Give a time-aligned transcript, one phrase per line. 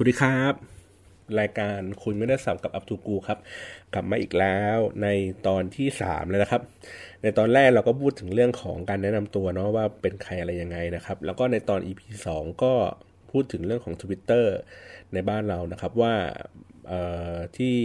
[0.00, 0.54] สวัสดีครับ
[1.40, 3.38] รายการคุยไม่ได้สับกับอัพทูกูครับ
[3.94, 5.08] กลับมาอีกแล้วใน
[5.46, 6.62] ตอนที่สามเลยนะครับ
[7.22, 12.72] ในตอนแรกเราก็พูดถึงเรื่องของการแนะนำตัวเนาะว่าเป็นใครอะไรยังไงนะครับ แล้วก็ในตอน EP สองก็
[13.30, 14.44] พูดถึงเรื่องของ Twitter
[15.14, 16.14] ในบ้านเรานะครับว่า
[17.56, 17.76] ที่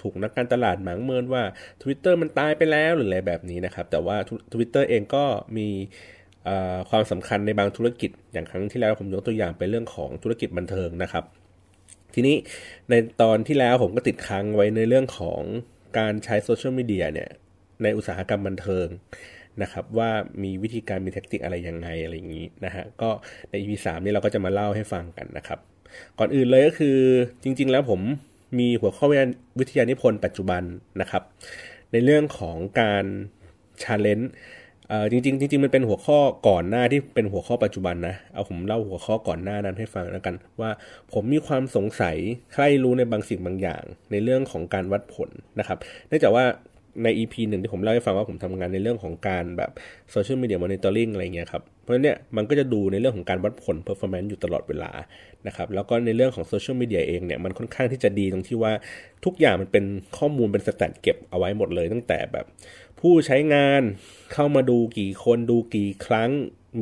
[0.00, 1.42] ถูกนักการตลาดหมางเมินว่า
[1.82, 4.16] Twitter มันตายไปแล้วหรืออะไรแบบนี้นะครับ แต่ว่า
[4.52, 5.24] Twitter เองก็
[5.56, 5.68] มี
[6.90, 11.24] ความสำคัญในบางธุรกิจ อย่างครั้งที่แล้วผมยกตัวอย่างไปเรื่องของธุรกิจบันเทิงนะครับ
[12.14, 12.36] ทีนี้
[12.90, 15.40] ในตอนที่แล้วผมก็ติดค้างไว้ในเรื่องของ
[15.98, 17.30] การใช้โซเชียลมีเดียเนี่ย
[17.82, 18.86] ในอุตสาหกรรมบันเทิง
[19.62, 20.10] นะครับว่า
[20.42, 23.10] มีวิธีการมีเทคนิคอะไรยังไงอะไรอย่างนี้นะฮะก็
[23.50, 25.58] ใน EP 3นี้เราก็จะมาเล่าให้ฟังกันนะครับ
[26.18, 26.98] ก่อนอื่นเลยก็คือ
[27.42, 28.00] จริง ๆ แล้วผม
[28.58, 29.06] มีหัวข้อ
[29.58, 30.62] วิทยานิพนธ์ปัจจุบัน
[31.00, 31.22] นะครับ
[31.92, 33.04] ในเรื่องของการ
[33.82, 34.30] challenge
[35.10, 40.70] จริงๆจริงๆมันเป็นหัวข้อก่อนหน้าที่เป็นหัวข้อปัจจุบันนะเอาผมเล่าหัวข้อก่อนหน้านั้นให้ฟังแล้วกัน ว่า
[41.12, 42.16] ผมมีความสงสัย
[42.54, 46.44] ใคร่รู้ในบางสิ่งบางอย่าง ในเรื่องของการวัดผลนะครับเนื่องจากว่า
[47.04, 49.70] ใน EP หนึ่งที่ผมเล่าให้ฟังว่าผมทำงานในเรื่องของการแบบ
[50.10, 54.90] social media monitoring อะไรเงี้ยครับ เพราะฉะนั้นเนี่ยมันก็จะดูในเรื่องของการวัดผล performance อยู่ตลอดเวลา
[55.46, 58.72] นะครับ แล้วก็ในเรื่องของ social media เองเนี่ยมันค่อนข้างที่จะดีตรงที่ว่า
[59.24, 59.84] ทุกอย่างมันเป็น
[60.18, 62.46] ข้อมูลเป็นสแตทเก็บเอาไว้หมดเลยตั้งแต่แบบ
[63.08, 63.82] ผู้ใช้งาน
[64.32, 66.30] เข้ามาดูกี่คนดูกี่ครั้ง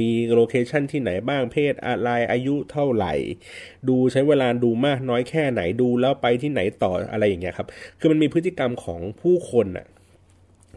[0.00, 3.14] มีโลเคชันที่ไหนบ้างเพศอะไรอายุเท่าไหร่
[3.88, 9.86] ดูใช้เวลาดูมากน้อยแค่ไหนดูแล้วไปที่ไหนต่ออะไรอย่างเงี้ยครับ คือมันมีพฤติกรรมของผู้คนอะ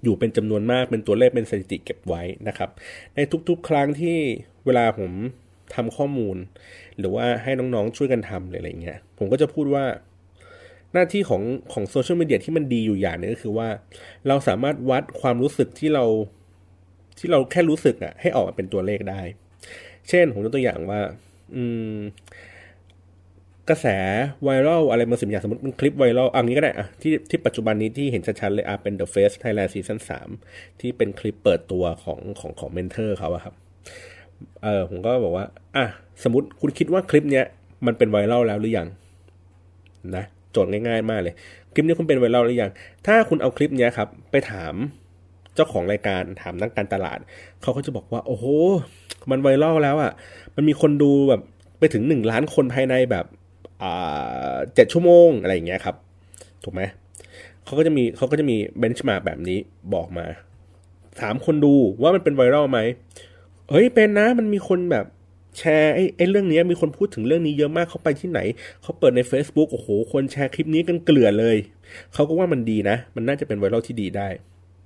[0.04, 2.70] อยู่เป็นจำนวนมากเป็นตัวเลขเป็นสถิติเก็บไว้นะครับ
[3.16, 4.18] ในทุกๆ ครั้งที่
[4.66, 5.12] เวลาผม
[5.76, 6.38] ทำข้อมูล
[7.00, 9.86] หรือว่าให้น้องๆช่วยกันทำอะไรอย่างเงี้ยผมก็จะพูดว่า
[10.96, 11.42] หน้าที่ของ
[11.74, 13.68] ของโซเชียลมีเดียที่มันดีอยู่อย่างนึงก็คือว่า
[14.28, 16.06] เราสามารถวัดความรู้สึกที่เรา
[17.20, 19.22] ที่เราแค่รู้สึกอะให้ออกมาเป็นตัวเลขได้
[20.10, 21.02] เช่นผมยกตัวอย่างว่า
[21.56, 21.64] อื
[21.96, 21.98] ม
[23.70, 23.88] กระแส
[24.44, 30.00] ไวรัลอะไรมาสิบอย่างสมมติเป็นคลิปไวรัลอันนี้ก็ได้อะที่ที่ปัจจุบันนี้ที่เห็นชัดๆเลยอะเป็น The Face Thailand Season
[30.40, 33.54] 3 ที่เป็นคลิปเปิดตัวของของของเมนเทอร์เขาอะครับ
[34.64, 35.86] เออผมก็บอกว่า อะ
[36.24, 37.46] สมมติคุณคิดว่าคลิปเนี้ย
[37.86, 38.88] มันเป็นไวรัลแล้วหรือยัง
[40.16, 40.26] นะ
[40.56, 41.34] โจทย์ง่ายๆมากเลย
[41.74, 42.72] คลิปนี้คุณเป็นไวรัลหรือยัง
[43.06, 44.74] ถ้าคุณเอาคลิปนี้ครับ ไปถาม
[45.56, 47.20] เจ้าของรายการถามนักการตลาด
[47.62, 48.46] เขาก็จะบอกว่า โอ้โห
[49.32, 50.12] มันไวรัลแล้วอะ่ะ
[50.56, 51.42] มันมีคนดูแบบ
[51.80, 53.26] ไปถึงหนึ่งล้านคนภายในแบบ
[53.84, 55.96] อ่าเจ็ดชั่วโมงอะไรอย่างเงี้ยครับ
[56.64, 56.82] ถูกไหม
[57.66, 59.58] เขาก็จะมีเขาก็จะมีเบนช์มาแบบนี้
[59.94, 60.26] บอกมา
[61.22, 62.80] ถามคนดูว่ามันเป็นไวรัลไหม
[63.70, 65.06] เฮ้ยเป็นนะ มันมีคนแบบ
[65.58, 68.40] แชร์ไอ้ไอ้เรื่องนี้มีคนพูดถึงเรื่องนี้เยอะมากเขาไปที่ไหน
[68.82, 71.58] เขาเปิดใน Facebook โอ้โห คนแชร์คลิปนี้กันเกลือเลย
[72.14, 74.28] เขาก็ว่ามันดีนะ มันน่าจะเป็นไวรัลที่ดีได้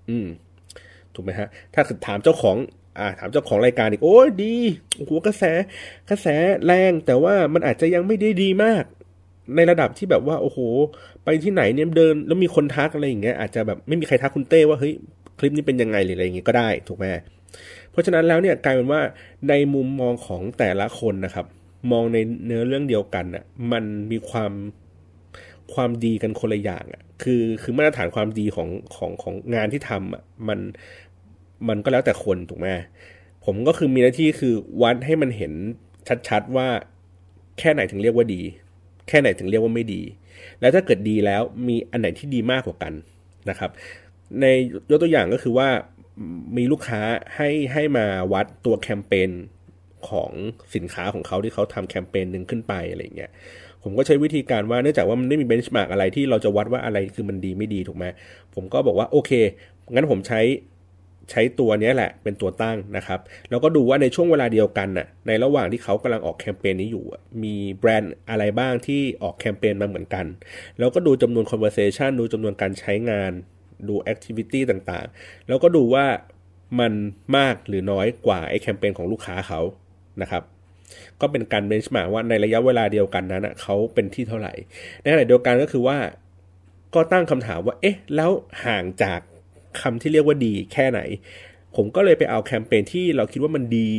[0.10, 0.28] อืม
[1.14, 2.58] ถูกไหมฮะ ถ้าถามเจ้าของ
[3.00, 4.56] อ่า ถามเจ้าของรายการอีก โอ้ดี
[4.98, 5.44] โอ้โห กระแส
[6.10, 6.28] กระแส
[6.66, 8.84] แรง แต่ว่ามันอาจจะยังไม่ได้ดีมาก
[9.56, 10.60] ในระดับที่แบบว่า โอ้โห
[11.24, 14.94] ไปที่ไหนเนี่ยเดิน แล้วมีคนทักอะไรอย่างเงี้ย อาจจะแบบไม่มีใครทักคุณเต้ว่า เฮ้ย
[15.40, 17.06] คลิปนี้เป็นยังไงหรืออะไรอย่างเงี้ยก็ได้ ถูกไหม
[18.00, 19.02] ราะฉะนั้นแล้วเนี่ยกลายเป็นว่า
[19.50, 21.46] ในมุมมองของแต่ละคนนะครับ
[21.92, 24.52] มองในเนื้อเรื่องเดียวกันอะมันมีความ
[25.74, 30.60] ความดีกันคนละอย่างอะคือคือมาตรฐานความดีของของของงานที่ทำอะมัน
[31.68, 32.68] มันก็แล้วแต่คนถูกไหม
[33.46, 35.54] ผมก็คือมีหน้าที่คือวัดให้มันเห็น
[36.30, 36.68] ชัดๆว่า
[37.60, 38.42] แค่ไหนถึงเรียกว่าดี
[39.08, 40.02] แค่ไหนถึงเรียกว่าไม่ดี
[40.60, 42.94] แล้วถ้าเกิดดีแล้วมีอันไหนที่ดีมากกว่ากัน
[43.50, 43.72] นะครับ
[44.42, 44.46] ใน
[44.90, 45.70] ยกตัวอย่างก็คือว่า
[46.58, 47.02] มีลูกค้า
[47.36, 49.30] ให้ให้มาวัดตัวแคมเปญ
[50.10, 50.32] ของ
[50.76, 53.32] สินค้าของเขาที่เขาทำแคมเปญหนึ่งขึ้นไปอะไรเงี้ย
[53.84, 58.06] ผมก็ใช้วิธีการว่าเนื่องจากว่ามันไม่มีเบนช์มาร์กอะไรที่เราจะวัดว่าอะไรคือมันดีไม่ดีถูกไหม
[58.56, 59.32] ผมก็บอกว่าโอเค
[59.94, 60.42] งั้นผมใช้
[61.32, 63.20] ใช้ตัวนี้แหละเป็นตัวตั้งนะครับ
[63.50, 67.06] แล้วก็ดูว่าในช่วงเวลาเดียวกันน่ะในระหว่างที่เขากำลังออกแคมเปญนี้อยู่
[67.44, 70.26] มีแบรนด์อะไรบ้างที่ออกแคมเปญมาเหมือนกัน
[70.80, 73.34] แล้วก็ดูจำนวน conversation ดูจำนวนการใช้งาน
[73.88, 76.06] ดูแอคทิวิตี้ต่างๆ แล้วก็ดูว่า
[76.80, 76.94] มัน
[77.38, 79.62] มากหรือน้อยกว่าไอ้แคมเปญของลูกค้าเขา
[80.22, 80.44] นะครับ
[81.22, 84.54] ก็เป็นการเบนช์มาว่าในระยะเวลาเดียวกันนั้นเขาเป็นที่เท่าไหร่
[85.02, 85.98] ในขณะเดียวกันก็คือว่า
[86.96, 88.32] ก็ตั้งคำถามว่า เอ๊ะ แล้ว
[88.66, 89.20] ห่างจาก
[89.82, 91.02] คำที่เรียกว่าดีแค่ไหน
[91.76, 93.92] ผมก็เลยไปเอาแคมเปญที่เราคิดว่ามันดี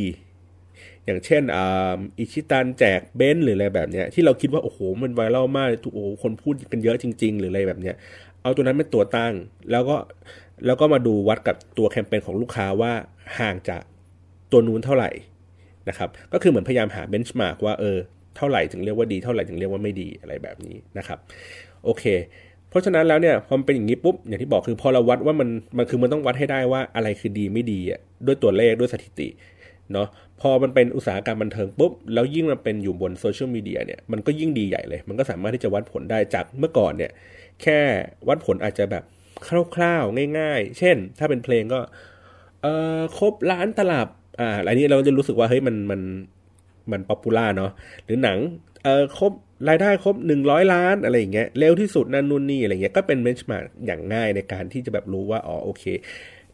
[1.05, 7.95] อย่างเช่นอิชิตันแจกเบนซ์หรืออะไรแบบเนี้ยที่เราคิดว่า โอ้โห มัน viral มากโอ้โหคนพูดกันเยอะจริง ๆ หรืออะไรแบบเนี้ย
[8.43, 9.33] เอาตัวนั้นเป็นตัวตั้ง
[9.71, 9.97] แล้วก็
[10.65, 12.93] แล้วก็มาดูวัดกับตัวแคมเปญของลูกค้าว่า
[13.39, 13.81] ห่างจาก
[14.51, 15.09] ตัวนู้นเท่าไหร่
[15.89, 17.97] นะครับ ก็คือเหมือนพยายามหา benchmark ว่าเออ
[18.37, 21.19] เท่าไหร่ถึงเรียกว่าดี เท่าไหร่ถึงเรียกว่าไม่ดีอะไรแบบนี้นะครับ
[21.83, 22.03] โอเค
[22.69, 29.27] เพราะฉะนั้นแล้วเนี่ยพอมันเป็นอย่างนี้ปุ๊บอย่างที่บอกคือพอเราวัดว่ามันมันคือมันต้องวัดให้ได้ว่าอะไรคือดีไม่ดีอะด้วยตัวเลขด้วยสถิติ
[29.93, 30.07] เนาะ
[30.41, 37.11] พอมันเป็นอุตสาหกรรมบันเทิงปุ๊บ แล้วยิ่งมันเป็นอยู่บนโซเชียลมีเดียเนี่ยมันก็ยิ่งดีใหญ่เลย มันก็สามารถที่จะวัดผลได้จากเมื่อก่อนเนี่ย
[37.61, 37.79] แค่
[38.27, 39.03] วัดผลอาจจะแบบ
[39.75, 41.79] คร่าวๆ ง่าย ๆ เช่น ถ้าเป็นเพลงก็
[42.61, 42.67] เอ
[42.99, 44.07] อครบล้านตลับ
[44.39, 46.01] อ่าอันนี้เราจะรู้สึกว่าเฮ้ยมันมัน
[46.91, 47.71] มัน popular เนาะ
[48.05, 48.37] หรือหนัง
[48.83, 49.31] เออครบ
[49.69, 55.83] รายได้ครบหนึ่งร้อยล้านอะไรอย่างเงี้ยเร็วที่สุดนั่นนู่นนี่อะไรเงี้ยก็เป็น benchmark อย่างง่ายในการที่จะแบบรู้ว่าอ๋อโอเค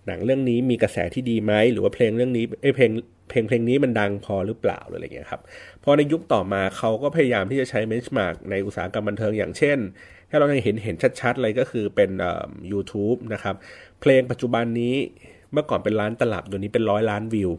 [0.08, 2.92] หนังเรื่องนี้มีกระแสที่ดีไหมหรือว่าเพลงเรื่องนี้เอ้เพลง
[3.30, 5.42] เพลงเพลงนี้มันดังพอหรือเปล่าอะไรเงี้ยครับ
[5.84, 9.78] พอในยุคต่อมาเขาก็พยายามที่จะใช้ benchmark ในอุตสาหกรรมบันเทิงอย่างเช่น
[10.30, 13.56] ถ้าเราเห็นเห็นชัดๆเลยก็คือเป็นเอ่อ YouTube นะครับ
[14.02, 14.96] เพลงปัจจุบันนี้
[15.52, 17.52] เมื่อก่อนเป็นล้านตลับเดี๋ยวนี้เป็นร้อยล้านวิว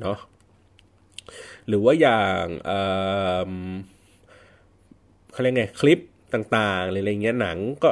[0.00, 0.18] เนาะ
[1.68, 2.80] หรือว่าอย่างเอ่
[3.48, 3.52] อ
[5.32, 6.00] เขาเรียกไงคลิป
[6.34, 7.88] ต่างๆอะไรเงี้ยหนังก็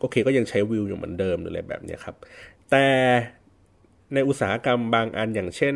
[0.00, 2.16] โอเคก็ยังใช้วิวอยู่เหมือนเดิมหรืออะไรแบบนี้ครับ
[2.70, 2.86] แต่
[4.14, 5.74] ในอุตสาหกรรมบางอันอย่างเช่น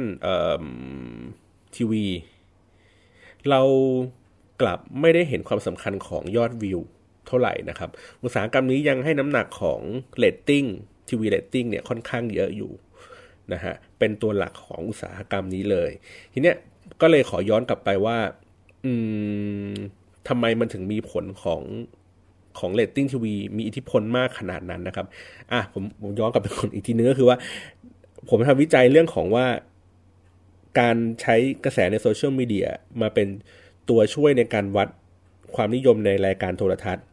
[1.77, 2.07] ทีวี
[3.49, 3.63] เรา
[4.61, 6.81] กลับไม่ได้เห็นความสำคัญของยอดวิว
[7.27, 7.91] เท่าไหร่นะครับ
[8.23, 9.81] อุตสาหกรรมนี้ยังให้น้ำหนักของ
[10.19, 10.65] เรตติ้ง
[11.09, 12.73] ทีวีเรตติ้งเนี่ยค่อนข้างเยอะอยู่
[13.53, 15.91] นะฮะเป็นตัวหลักของอุตสาหกรรมนี้เลย
[16.33, 16.57] ทีเนี้ย
[17.01, 18.19] ก็เลยขอย้อนกลับไปว่า
[18.85, 18.93] อื
[19.71, 19.75] ม
[20.29, 21.63] ทำไมมันถึงมีผลของ
[22.59, 25.07] ของเรตติ้งทีวีมีอิทธิพลมากขนาดนั้นนะครับ
[25.53, 27.37] อะผมผมย้อนกลับไปคนอีกทีนึงก็คือว่า
[28.29, 29.47] ผมทำวิจัยเรื่องของว่า
[30.81, 32.67] การใช้กระแสใน social media
[33.01, 33.29] มาเป็น
[33.89, 34.89] ตัวช่วยในการวัด
[35.55, 37.05] ความนิยมในรายการโทรทัศน์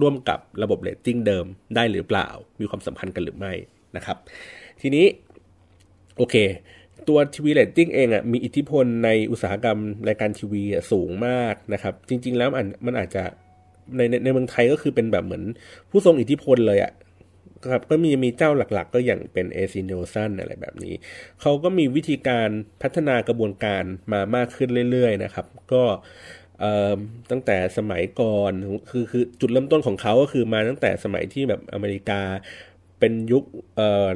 [0.00, 1.44] ร่วมกับระบบเรตติ้งเดิม
[1.74, 2.28] ได้หรือเปล่า
[2.60, 3.52] มีความสัมพันธ์กันหรือไม่
[3.96, 4.16] นะครับ
[4.80, 5.06] ทีนี้
[6.16, 6.36] โอเค
[7.08, 9.78] ตัวทีวีเรตติ้งเองอะมีอิทธิพลในอุตสาหกรรม
[10.08, 12.48] รายการทีวีสูงมากนะครับ จริง ๆ แล้ว
[12.86, 13.22] มันอาจจะ
[13.96, 15.44] ในในเมืองไทยก็คือเป็นแบบเหมือน
[15.90, 16.92] ผู้ทรงอิทธิพลเลยอะ่ะ
[17.72, 20.94] ครับก็มีมีเจ้าหลักๆ ก็อย่างเป็น AC Nielsen อะไรแบบนี้
[21.40, 22.48] เขาก็มีวิธีการ
[22.82, 23.82] พัฒนากระบวนการ
[24.12, 25.82] มามากขึ้นเรื่อยๆนะครับ ก็
[27.30, 28.52] ตั้งแต่สมัยก่อน
[28.90, 32.20] คือคือจุดเริ่มต้นของเขาก็คือมาตั้งแต่สมัยที่แบบอเมริกา
[33.00, 33.44] เป็นยุค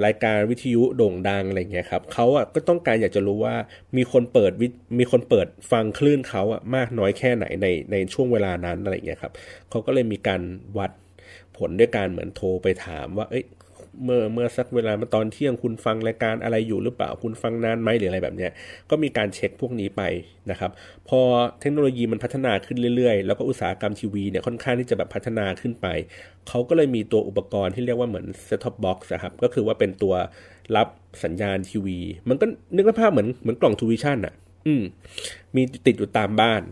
[0.06, 3.54] รายการวิทยุโด่งดังอะไรเงี้ยครับเขาอะก็ต้องการอยากจะรู้ว่า
[3.96, 9.32] มีคนเปิดวิมีคนเปิดฟังคลื่นเขาอะมากน้อยแค่ไหนในในช่วงเวลานั้นอะไรเงี้ยครับ
[9.70, 10.42] เขาก็เลยมีการ
[10.78, 10.90] วัด
[11.56, 13.44] ผลด้วยการเหมือนโทรไปถามว่าเอ้ย
[14.04, 18.50] เมื่อเมื่อสักเวลามาตอนเที่ยงคุณฟังรายการอะไรอยู่หรือเปล่าคุณฟังนานไหมหรืออะไรแบบเนี้ย
[18.90, 20.02] ก็มีการเช็คพวกนี้ไป
[20.50, 20.70] นะครับ
[21.08, 21.20] พอ
[21.60, 25.86] เทคโนโลยีมันพัฒนาขึ้นเรื่อยๆ แล้วก็อุตสาหกรรมทีวีเนี่ยค่อนข้างที่จะแบบพัฒนาขึ้นไป
[26.48, 30.14] เขาก็เลยมีตัวอุปกรณ์ที่เรียกว่าเหมือน set top box นะครับก็คือว่าเป็นตัว
[30.76, 30.88] รับ
[31.24, 31.98] สัญญาณทีวี
[32.28, 32.44] มันก็
[32.76, 34.34] นึกภาพเหมือนเหมือนกล่องทูวิชั่นอะ
[34.66, 34.82] อืม
[35.56, 36.62] มีติดอยู่ตามบ้าน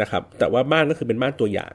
[0.00, 1.74] นะครับ แต่ว่าบ้านก็คือเป็นบ้านตัวอย่าง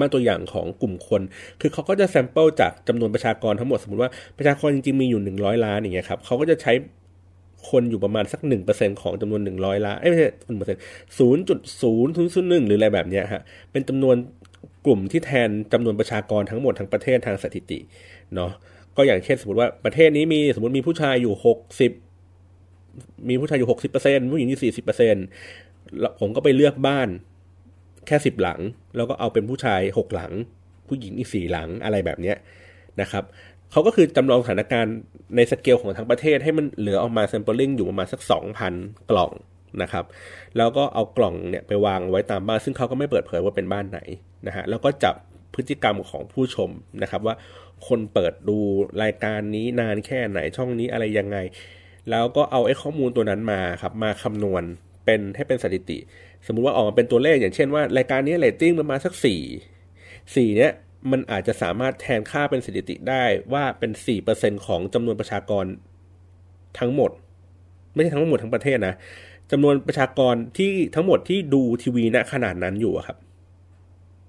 [0.00, 1.22] มาตัวอย่างของกลุ่มคน
[1.60, 6.72] คือเขาก็จะ sample จากจำนวนประชากรทั้งหมดสมมติว่าประชากรจริงๆมีอยู่หนึ่งร้อยล้านอย่างเงี้ยครับเขาก็จะใช้
[7.70, 10.80] คนอยู่ประมาณสักหนึ่งเปอร์เซ็นต์ของจำนวนหนึ่งร้อยล้านไม่ใช่หนึ่งเปอร์เซ็นต์
[11.18, 13.42] ศูนย์จุดศูนย์ศูนย์ศูนย์หนึ่งหรืออะไรแบบเนี้ยฮะ
[13.72, 14.16] เป็นจำนวน
[14.86, 17.78] กลุ่มที่แทนจำนวนประชากรทั้งหมดทั้งประเทศทางสถิติ
[18.34, 18.52] เนาะ
[18.96, 21.92] ก็อย่างเช่นสมมติว่าประเทศนี้มีสมมติมีผู้ชายอยู่หกสิบ
[23.28, 25.16] มีผู้ชายอยู่หกสิบเปอร์เซ็นต์ผู้หญิงอยู่สี่สิบเปอร์เซ็นต์
[26.20, 27.08] ผมก็ไปเลือกบ้าน
[28.06, 28.60] แค่สิบหลัง
[28.96, 30.32] แล้วก็เอาเป็นผู้ชายหกหลัง
[30.88, 32.36] ผู้หญิงอีกสี่หลังอะไรแบบเนี้ย
[33.00, 33.24] นะครับ
[33.72, 34.94] เขาก็คือจำลองสถานการณ์
[35.36, 38.74] ในสเกลของทั้งประเทศให้มันเหลือออกมา sampling อยู่ประมาณสักสองพัน
[39.10, 39.32] กล่อง
[39.82, 40.04] นะครับ
[40.56, 44.00] แล้วก็เอากล่องเนี่ยไปวางไว้ตามบ้าน ซึ่งเขาก็ไม่เปิดเผยว่าเป็นบ้านไหน
[44.46, 45.14] นะฮะแล้วก็จับ
[45.54, 46.70] พฤติกรรมของผู้ชม
[47.02, 47.34] นะครับ ว่า
[47.88, 48.58] คนเปิดดู
[49.02, 51.36] รายการนี้นานแค่ไหนช่องนี้อะไรยังไง
[52.10, 54.62] แล้วก็เอาไอ้ข้อมูลตัวนั้นมาครับมาคำนวณ
[55.06, 55.98] เป็นให้เป็นสถิติ
[56.46, 59.40] สมมุติว่าออกมาเป็นตัวเลขอย่างเช่นว่ารายการนี้เรตติ้งประมาณสักสี่
[60.34, 60.72] สี่เนี้ย
[61.10, 65.64] มันอาจจะสามารถแทนค่าเป็นสถิติได้ว่าเป็นสี่เปอร์เซ็นของจำนวนประชากร
[66.78, 67.10] ทั้งหมด
[67.94, 68.94] ไม่ใช่ทั้งหมดทั้งประเทศนะ
[69.50, 73.16] จำนวนประชากรที่ทั้งหมดที่ดูทีวีณขนาดนั้นอยู่ครับ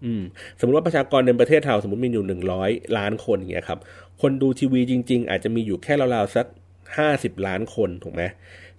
[0.05, 0.23] อืม
[0.59, 3.79] สมมติว่าประชากรในประเทศเราสมมติมีอยู่หนึ่งร้อยล้านคนอย่างเงี้ยครับ
[4.21, 6.45] คนดูทีวีจริง ๆ อาจจะมีอยู่แค่ราวๆสัก
[6.97, 8.23] ห้าสิบล้านคนถูกไหม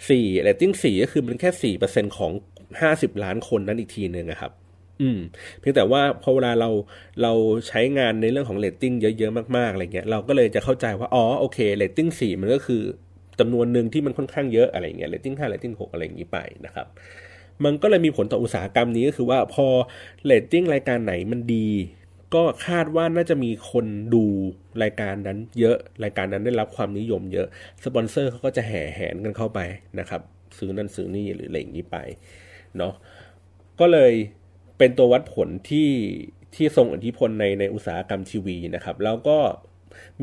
[0.09, 2.33] สี่เรตติ้งสี่ก็คือมันแค่สี่เปอร์เซ็นต์ของ
[2.81, 4.53] ห้าสิบล้านคนนั้นอีกทีหนึ่งนะครับ
[5.01, 5.19] อืม
[5.59, 6.71] เพียงแต่ว่าพอเวลาเรา
[7.23, 7.33] เรา
[7.69, 12.83] ใช้งานในเรื่องของเรตติ้งเยอะๆมากๆอะไรเงี้ยเราก็เลยจะเข้าใจว่าอ๋อโอเคเรตติ้งสี่มันก็คือ
[13.41, 16.87] จำนวนหนึ่งที่มันค่อนข้างเยอะอะไรเงี้ยเรตติ้งห้าเรตติ้งหกอะไรอย่างนี้ไปนะครับ
[17.65, 19.67] มันก็เลยมีผลต่ออุตสาหกรรมนี้ก็คือว่าพอ
[20.25, 21.69] เรตติ้งรายการไหนมันดี
[22.35, 24.25] ก็คาดว่าน่าจะมีคนดู
[24.83, 27.47] รายการนั้น เยอะรายการนั้นได้รับความนิยมเยอะ
[27.85, 29.61] สปอนเซอร์เขาก็จะแห่แหนกันเข้าไป
[29.99, 30.23] นะครับ
[30.59, 31.97] ซื้อนั่นซื้อนี่หรืออะไรอย่างนี้ไป
[32.77, 32.93] เนาะ
[33.81, 34.13] ก็เลย
[34.79, 35.91] เป็นตัววัดผลที่
[36.55, 39.39] ที่ทรงอิทธิพลในในอุตสาหกรรมทีวีนะครับ แล้วก็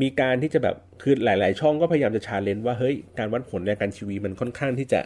[0.00, 5.00] มีการที่จะแบบคือหลาย ๆ ช่องก็พยายามจะ challenge ว่าเฮ้ยการวัดผลในการทีวีมันค่อนข้างที่จะ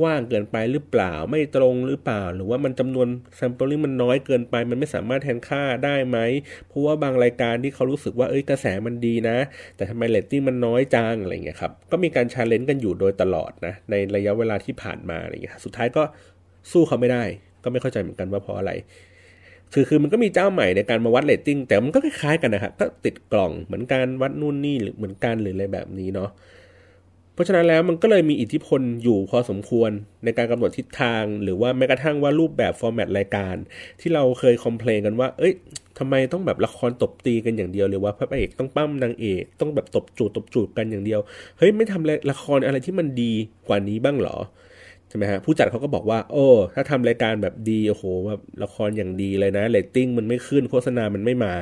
[0.00, 6.18] กว้างเกินไปหรือเปล่าไม่ตรงหรือเปล่า หรือว่ามันจำนวน sampling มันน้อยเกินไป มันไม่สามารถแทนค่าได้ไหม
[6.68, 9.36] เพราะว่าบางรายการที่เขารู้สึกว่าเอ้ยกระแสมันดีนะ
[9.76, 16.02] แต่ทำไมเรตติ้งมันน้อยจังอะไรเงี้ยครับก็มีการ challenge กันอยู่โดยตลอดนะในระยะเวลาที่ผ่านมาอะไรเงี้ยสุดท้ายก็
[16.72, 17.24] สู้เขาไม่ได้
[17.64, 18.72] ก็ไม่เข้าใจเหมือนกันว่าเพราะอะไร
[19.72, 26.30] คือคือมันก็มีเจ้าใหม่ในการมาวัดเรตติ้งแต่มันก็คล้ายๆกันนะครับก็ติดกล่องเหมือนการวัดนู่นนี่หรือเหมือนกันหรืออะไรแบบนี้เนาะ
[27.38, 29.90] เพราะฉะนั้นแล้วมันก็เลยมีอิทธิพลอยู่พอสมควร
[30.24, 33.56] ในการกำหนดทิศทาง หรือว่าแม้กระทั่งว่ารูปแบบ format รายการ
[34.00, 35.52] ที่เราเคย complain กันว่า เอ้ย
[35.98, 41.20] ทำไมต้องแบบละครตบตีกันอย่างเดียวหรือว่าพระเอกต้องปล้ำนางเอกต้องแบบตบจูดตบจูดกันอย่างเดียว
[41.58, 43.32] เฮ้ยไม่ทำละครอะไรที่มันดี
[43.68, 44.36] กว่านี้บ้างหรอ
[45.08, 51.54] ใช่ไหมฮะผู้จัดเขาก็บอกว่า โอ้ถ้าทำรายการแบบดีโอ้โหแบบละครอย่างดีเลยนะเรตติ้งมันไม่ขึ้นโฆษณามันไม่มา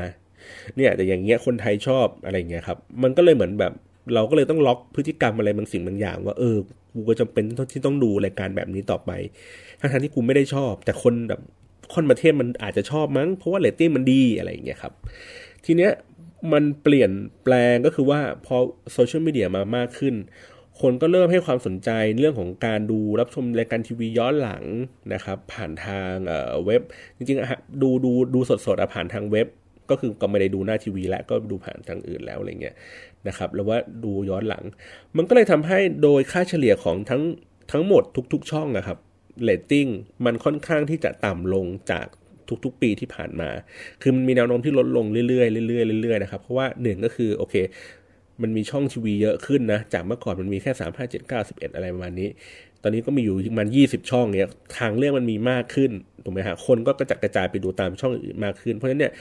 [0.76, 3.72] เนี่ยแต่อย่างเงี้ยคนไทยชอบอะไรเงี้ยครับ มันก็เลยเหมือนแบบ
[4.14, 6.56] เราก็เลยต้องล็อกพฤติกรรมอะไรบางสิ่งบางอย่าง ว่าเออ
[6.94, 9.10] กูก็จำเป็นที่ต้องดูรายการแบบนี้ต่อไป
[9.80, 11.40] ทั้งที่กูไม่ได้ชอบ แต่คนแบบ
[11.94, 14.92] คนประเทศมันอาจจะชอบมั้งเพราะว่าเรตติ้งมันดีอะไรอย่างเงี้ยครับ
[15.64, 15.92] ทีเนี้ย
[16.52, 17.10] มันเปลี่ยน
[17.42, 18.56] แปลงก็คือว่าพอ
[18.92, 20.14] โซเชียลมีเดียมามากขึ้น
[20.80, 24.64] คนก็เริ่มให้ความสนใจเรื่องของการดูรับชมรายการทีวีย้อนหลัง
[25.12, 26.12] นะครับ ผ่านทาง
[26.66, 26.82] เว็บ
[27.16, 29.46] จริงๆดูดูดูสดๆผ่านทางเว็บ
[29.90, 32.74] ก็คือก็ไม่ได้ดูหน้าทีวี แล้วก็ดูผ่านทางอื่นแล้วอะไรเงี้ย
[33.28, 34.64] นะครับหรือว่าดูย้อนหลัง
[35.16, 37.22] มันก็เลยทำให้โดยค่าเฉลี่ยของทั้ง
[37.72, 38.02] ทั้งหมด
[38.32, 38.98] ทุก ๆ ช่องนะครับ
[39.44, 39.86] เรตติ้ง
[40.24, 42.06] มันค่อนข้างที่จะต่ำลงจาก
[42.64, 43.50] ทุกๆ ปีที่ผ่านมา
[44.02, 47.54] คือมันมีแนวโน้มที่ลดลงเรื่อยๆเรื่อยๆเรื่อยๆนะครับ เพราะว่าหนึ่งก็คือโอเค
[48.42, 52.28] มันมีช่องทีวีเยอะขึ้นนะ จากเมื่อก่อนมันมีแค่สามห้าเจ็ดเก้าสิบเอ็ดอะไรประมาณนี้
[52.82, 55.90] ตอนนี้ก็มีอยู่ประมาณยี่สิบช่องเนี้ย ทางเรื่องมันมีมากขึ้น
[56.24, 59.12] ถูกไหมฮะ คนก็กระจัดกระจายไปดูตามช่องอื่นมากขึ้น เพราะฉะนั้นเนี่ย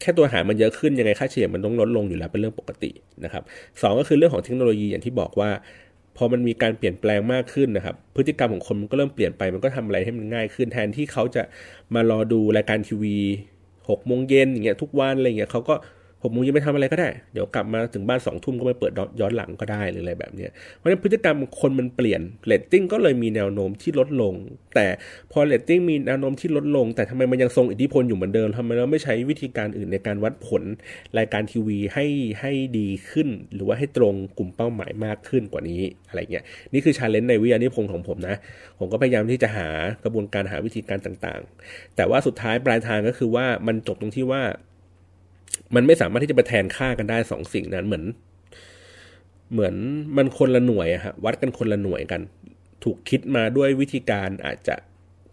[0.00, 2.90] แค่ตัวหารมันเยอะขึ้นยังไงค่าเฉลี่ยมันต้องลดลงอยู่แล้วเป็นเรื่องปกติ
[3.24, 3.42] นะครับ
[3.80, 5.50] สองก็คือเรื่องของเทคโนโลยีอย่างที่บอกว่า
[6.16, 11.42] พอมันมีการเปลี่ยนแปลงมากขึ้นนะครับ พฤติกรรมของคนมันก็เริ่มเปลี่ยนไปมันก็ทำอะไรให้มันง่ายขึ้นแทนที่เขาจะ
[11.94, 13.16] มารอดูรายการทีวี
[13.88, 15.74] หกโมงเย็นอย่างเงี้ยทุกวันอะไรเงี้ยเขาก็
[16.22, 20.46] ผมมึงจะไปทำอะไรก็ได้ เดี๋ยวกลับมาถึงบ้านสองทุ่มก็ไปเปิดย้อนหลังก็ได้หรืออะไรแบบนี้
[20.76, 24.34] เพราะฉะนั้นพฤติกรรมคนมันเปลี่ยนเรตติ้งก็เลยมีแนวโน้มที่ลดลง
[24.74, 24.86] แต่
[25.32, 30.62] พอเรตติ้งมีแนวโน้มที่ลดลง แต่ทำไมมันยังทรงอิทธิพลอยู่เหมือนเดิมทำไมเราไม่ใช้วิธีการอื่นในการวัดผล
[31.18, 32.06] รายการทีวีให้
[32.40, 38.36] ให้ดีขึ้น หรือว่าให้ตรงกลุ่มเป้าหมายมากขึ้นกว่านี้อะไรเงี้ยนี่คือ challenge ในวิทยานิพนธ์ของผมนะ
[38.78, 39.68] ผมก็พยายามที่จะหา
[40.04, 44.42] กระบวนการหาวิธีการต่างๆ แต่ว่าสุดท้ายปลายทางก็คือว่ามันจบตรงที่ว่า
[45.74, 48.04] มันไม่สามารถที่จะไปแทนค่ากันได้สองสิ่งนั้นเหมือน
[49.52, 49.74] เหมือน
[50.16, 52.20] มันคนละหน่วยอะฮะวัดกันคนละหน่วยกัน
[52.84, 54.74] ถูกคิดมาด้วยวิธีการอาจจะ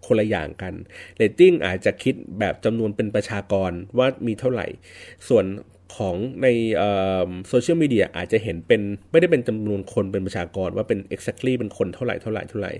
[0.06, 0.74] คนละอย่างกัน
[1.18, 4.68] เรตติ้งอาจจะคิดแบบจำนวนเป็นประชากรว่ามีเท่าไหร่
[5.28, 5.46] ส่วน
[5.96, 6.48] ของใน
[7.50, 12.72] โซเชียลมีเดียอาจจะเห็นเป็นไม่ได้เป็นจำนวนคนเป็นประชากรว่าเป็น exactly เป็นคนเท่าไหร่เท่าไหร่เท่าไหร่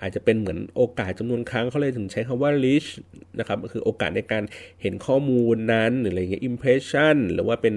[0.00, 2.88] อาจจะเป็นเหมือนโอกาสจำนวนครั้งเขาเลยถึงใช้คำว่า reach
[3.38, 4.42] นะครับก็คือโอกาสในการ
[4.82, 7.74] เห็นข้อมูลนั้นหรืออะไรเงี้ย impression หรือว่าเป็น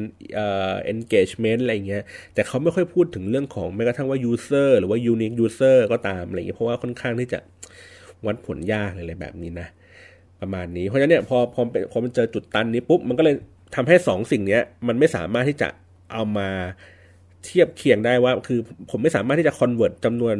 [0.93, 7.39] engagement อะไรเงี้ยแต่เขาไม่ค่อยพูดถึงเรื่องของแม้กระทั่งว่า user หรือว่า unique user ก็ตามอะไรเงี้ยเพราะว่าค่อนข้างที่จะ
[8.25, 9.67] วัดผลยากอะไรแบบนี้นะ
[10.41, 11.61] ประมาณนี้เพราะฉะนั้นเนี่ยพอพอ
[11.91, 13.35] พอมันเจอจุดตันนี้ปุ๊บมันก็เลย
[13.75, 15.67] ทำให้สองสิ่งนี้มันไม่สามารถที่จะ
[16.13, 16.49] เอามา
[17.45, 18.59] เทียบเคียงได้ว่า คือ
[18.89, 20.35] ผมไม่สามารถที่จะ convert จำนวน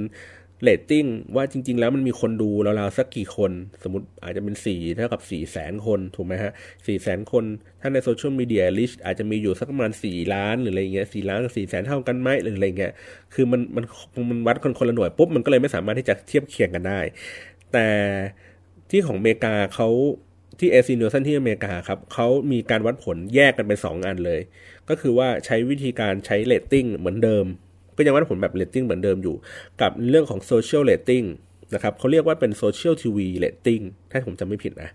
[0.64, 3.52] เรตติ้งว่าจริง ๆ แล้วมันมีคนดูราวๆสักกี่คน
[3.84, 6.52] สมมติอาจจะเป็นสี่เท่ากับสี่แสนคนถูกไหมฮะ
[6.88, 7.44] สี่แสนคน
[7.82, 12.94] ถ้าในโซเชียลมีเดีย reach อาจจะมีอยู่สักประมาณสี่ล้านหรืออะไรเงี้ยสี่ล้านกับสี่แสนเท่ากันไหมหรืออะไรเงี้ย
[13.34, 13.86] คือมันมัน
[14.30, 17.00] มันวัดคนคนละหน่วยปุ๊บมันก็เลยไม่สามารถที่จะเทียบเคียงกันได้
[17.74, 17.88] แต่
[18.90, 19.90] ที่ของอเมริกาเขา
[20.62, 24.42] ที่ AC Nielsen ที่อเมริกาครับเขามีการวัดผลแยกกันเป็น 2 อันเลย
[24.90, 27.46] ก็คือว่าใช้วิธีการใช้เรตติ้งเหมือนเดิม
[27.98, 29.36] ก็ยังวัดผลแบบเรตติ้งเหมือนเดิมอยู่
[29.82, 31.24] กับเรื่องของ social rating
[31.74, 34.90] นะครับเขาเรียกว่าเป็น social TV ratingถ้าผมจำไม่ผิดนะ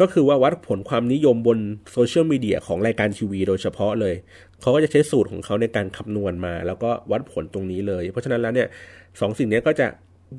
[0.00, 1.58] ก็คือว่าวัดผลความนิยมบน
[1.92, 4.14] โซเชียลมีเดียของรายการทีวีโดยเฉพาะเลย
[4.60, 8.68] เขาก็จะใช้สูตรของเขาในการคำนวณมา แล้วก็วัดผลตรงนี้เลย เพราะฉะนั้นแล้วเนี่ย
[9.20, 9.86] สองสิ่งนี้ก็จะ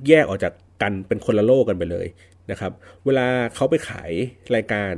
[0.08, 2.08] แยกออกจากกันเป็นคนละโลกกันไปเลย
[2.52, 2.72] นะครับ
[3.06, 4.12] เวลาเขาไปขาย
[4.56, 4.94] รายการ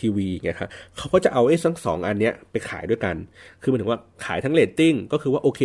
[0.00, 3.16] ทีวีไงครับเขาก็จะเอาไอ้ทั้งสองอันเนี้ยไปขายด้วยกัน
[3.62, 5.62] คือหมายถึงว่าขายทั้งเรตติ้งก็คือว่าโอเค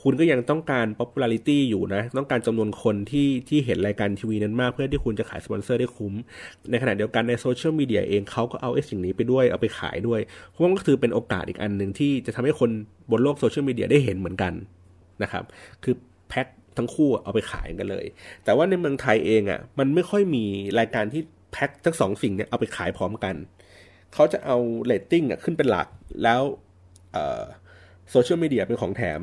[0.00, 6.14] คุณก็ยังต้องการ popularity อยู่นะ ต้องการจำนวนคนที่ที่เห็นรายการทีวีนั้นมาก เพื่อที่คุณจะขายสปอนเซอร์ได้คุ้ม
[6.70, 12.70] ในขณะเดียวกันในโซเชียลมีเดียเองเขาก็เอาไอ้สิ่งนี้ไปด้วยเอาไปขายด้วยเพราะว่าก็คือเป็นโอกาสอีกอันหนึ่งที่จะทำให้คน
[13.10, 14.52] บนโลกโซเชียลมีเดียได้เห็นเหมือนกัน
[15.22, 15.44] นะครับ
[15.84, 15.94] คือ
[16.28, 18.06] แพ็ค ทั้งคู่เอาไปขายกันเลย
[18.44, 20.44] แต่ว่าในเมืองไทยเองอะ่ะ มันไม่ค่อยมี
[20.78, 23.34] รายการที่แพ็คทั้งสองสิ่งเนี่ยเอาไปขายพร้อมกัน
[24.14, 25.88] เขาจะเอาเรตติ้งอะขึ้นเป็นหลัก
[26.22, 26.42] แล้ว
[28.10, 29.20] โซเชียลมีเดียเป็นของแถม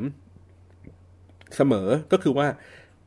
[1.56, 2.46] เสมอก็คือว่า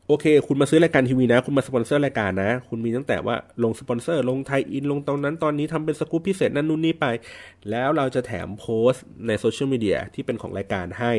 [0.07, 7.05] โอเค คุณมาซื้อรายการทีวีนะ คุณมาสปอนเซอร์รายการนะ คุณมีตั้งแต่ว่าลงสปอนเซอร์ ลง tie-in ลงตรงนั้นตอนนี้ทำเป็นสกู๊ปพิเศษนั่นนู่นนี่ไป
[7.69, 11.13] แล้วเราจะแถมโพสต์ในโซเชียลมีเดียที่เป็นของรายการให้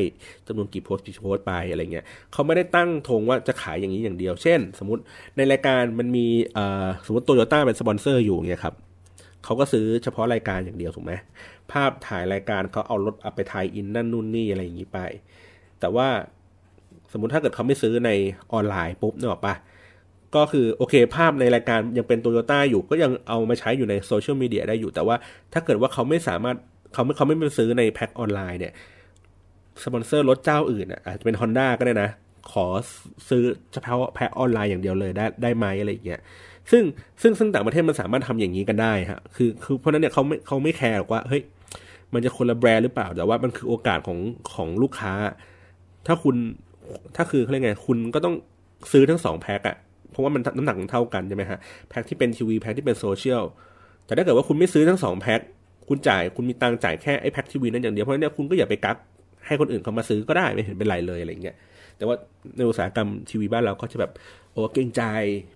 [0.47, 5.01] จำนวนกี่โพสต์กี่โพสต์ไปอะไรเงี้ยเขาไม่ได้ตั้งธงว่าจะขายอย่างนี้อย่างเดียว เช่น สมมติ
[5.37, 6.25] ในรายการมันมี
[7.05, 8.75] สมมติโตโยต้าเป็นสปอนเซอร์อยู่เงี้ยครับ
[9.43, 11.13] เขาก็ซื้อเฉพาะรายการอย่างเดียวถูกไหม
[11.71, 14.99] ภาพถ่ายรายการเขาเอารถเอาไป tie-in นั่นนู่นนี่อะไรอย่างนี้ไป
[15.79, 16.07] แต่ว่า
[17.11, 18.11] สมมติถ้าเกิดเขาไม่ซื้อใน
[18.53, 19.55] ออนไลน์ปุ๊บเนี่ยหรอปะ
[20.35, 25.15] ก็คือโอเคภาพในรายการยังเป็นโตโยต้าอยู่ก็ยังเอามาใช้อยู่ในโซเชียลมีเดียได้อยู่แต่ว่า
[25.53, 26.55] ถ้าเกิดว่าเขาไม่สามารถ
[26.93, 28.73] เขาไม่เขาไม่ไปซื้อในแพ็คออนไลน์เนี่ย
[29.83, 32.09] สปอนเซอร์รถเจ้าอื่นอะอาจจะเป็น Honda ก็ได้นะ
[32.51, 32.65] ขอ
[33.29, 36.21] ซื้อเฉพาะแพ็คออนไลน์อย่างเดียวเลยได้ได้ไหมอะไรอย่างเงี้ย
[36.71, 36.83] ซึ่ง
[37.21, 41.41] ซึ่งซึ่งต่างประเทศมันสามารถทำอย่างนี้กันได้ฮะคือคือเพราะนั้นเนี่ยเขาไม่เขาไม่แคร์ว่าเฮ้ย
[42.13, 44.19] มันจะคนละแบรนด์หรือเปล่าแต่ว่ามันคือโอกาสของ
[44.53, 45.13] ของลูกค้า
[46.07, 46.35] ถ้าคุณ
[47.15, 48.35] ถ้าคือเขาเรียกไงคุณก็ต้อง
[48.91, 49.75] ซื้อทั้งสองแพ็คอะ
[50.11, 53.43] เพราะว่ามันน้ำหนักมันเท่ากันใช่ไหมฮะแพ็คที่เป็นทีวีแพ็คที่เป็นโซเชียล
[54.05, 55.39] แต่ถ้าเกิดว่าคุณไม่ซื้อทั้งสองแพ็ค
[55.89, 58.97] คุณจ่ายคุณมีตังจ่ายแค่ไอ้แพ็คทีวีนั้นอย่างเดียวเพราะฉะนั้นคุณก็อย่าไปกัก
[59.45, 61.55] ให้คนอื่นเขามาซื้อก็ได้ไม่เห็นเป็นไรเลยอะไรเงี้ย
[61.97, 62.15] แต่ว่า
[62.57, 64.11] ในอุตสาหกรรมทีวีบ้านเราก็จะแบบ
[64.51, 65.01] โอ้เกรงใจ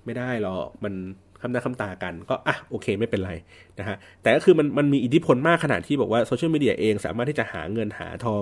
[0.05, 0.93] ไม่ได้หรอกมัน
[1.41, 3.31] คำหน้าคำตากันก็อะโอเคไม่เป็นไร
[3.79, 8.41] นะฮะแต่ก็คือมันมันมีอิทธิพลมากขนาดที่บอกว่าโซเชียลมีเดียเองสามารถที่จะหาเงินหาทอง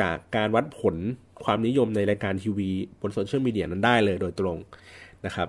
[0.00, 0.96] จากการวัดผล
[1.44, 4.56] ความนิยมในรายการทีวีบนโซเชียลมีเดียนั้นได้เลยโดยตรง
[5.26, 5.48] นะครับ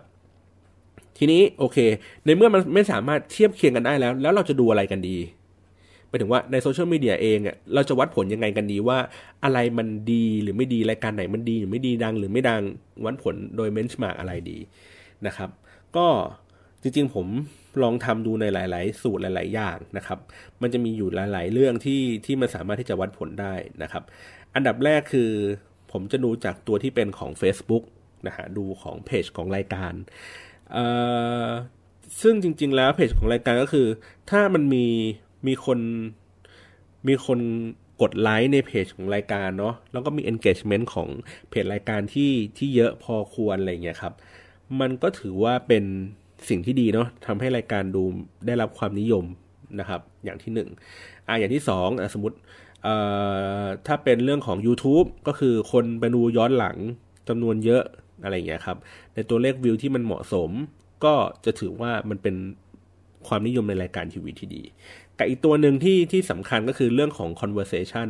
[1.18, 1.78] ทีนี้โอเค
[2.26, 5.18] ในเมื่อมันไม่สามารถเทียบเคียงกันได้แล้ว แล้วเราจะดูอะไรกันดี
[6.08, 8.98] ไปถึงว่าในโซเชียลมีเดียเองอะเราจะวัดผลยังไงกันดีว่า
[9.44, 12.62] อะไรมันดีหรือไม่ดีรายการไหนมันดีหรือไม่ดีดัง หรือไม่ดัง
[13.06, 14.58] วัดผลโดย benchmark อะไรดี
[15.26, 15.50] นะครับ
[15.96, 16.08] ก็
[16.82, 17.28] จริงๆผม
[17.84, 20.20] ลองทำดูในหลาย ๆ สูตรหลาย ๆ อย่างนะครับ
[20.62, 23.54] มันจะมีอยู่หลาย ๆ เรื่องที่ที่มันสามารถที่จะวัดผลได้
[23.84, 24.04] นะครับ
[24.56, 25.32] อันดับแรกคือ
[25.92, 27.84] ผมจะดูจากตัวที่เป็นของ Facebook
[28.28, 29.94] นะฮะดูของเพจของรายการ
[32.22, 33.88] ซึ่งจริง ๆ แล้วเพจของรายการก็คือ
[34.30, 34.86] ถ้ามันมี
[35.48, 35.80] มีคน
[37.08, 37.40] มีคน
[38.02, 41.08] กดไลค์ในเพจของรายการเนาะแล้วก็มี engagement ของ
[41.50, 44.14] เพจรายการที่ที่เยอะพอควรอะไรเงี้ยครับ
[44.80, 45.84] มันก็ถือว่าเป็น
[46.50, 48.04] สิ่งที่ดีเนาะทำให้รายการดู
[48.46, 49.26] ได้รับความนิยม
[49.80, 50.70] นะครับ อย่างที่หนึ่ง
[51.28, 52.38] อ่าอย่างที่สองสมมติ
[53.88, 56.78] ถ้าเป็นเรื่องของ YouTube ก็คือคนไปดูย้อนหลัง
[57.30, 57.84] จำนวนเยอะ
[58.24, 58.78] อะไรเงี้ยครับ
[59.14, 60.50] ในตัวเลขวิวที่มันเหมาะสม
[61.04, 61.14] ก็
[61.46, 62.36] จะถือว่ามันเป็น
[63.28, 64.64] ความนิยมในรายการทีวีที่ดี
[65.18, 68.08] กับอีกตัวหนึ่งที่ที่สำคัญก็คือเรื่องของ conversation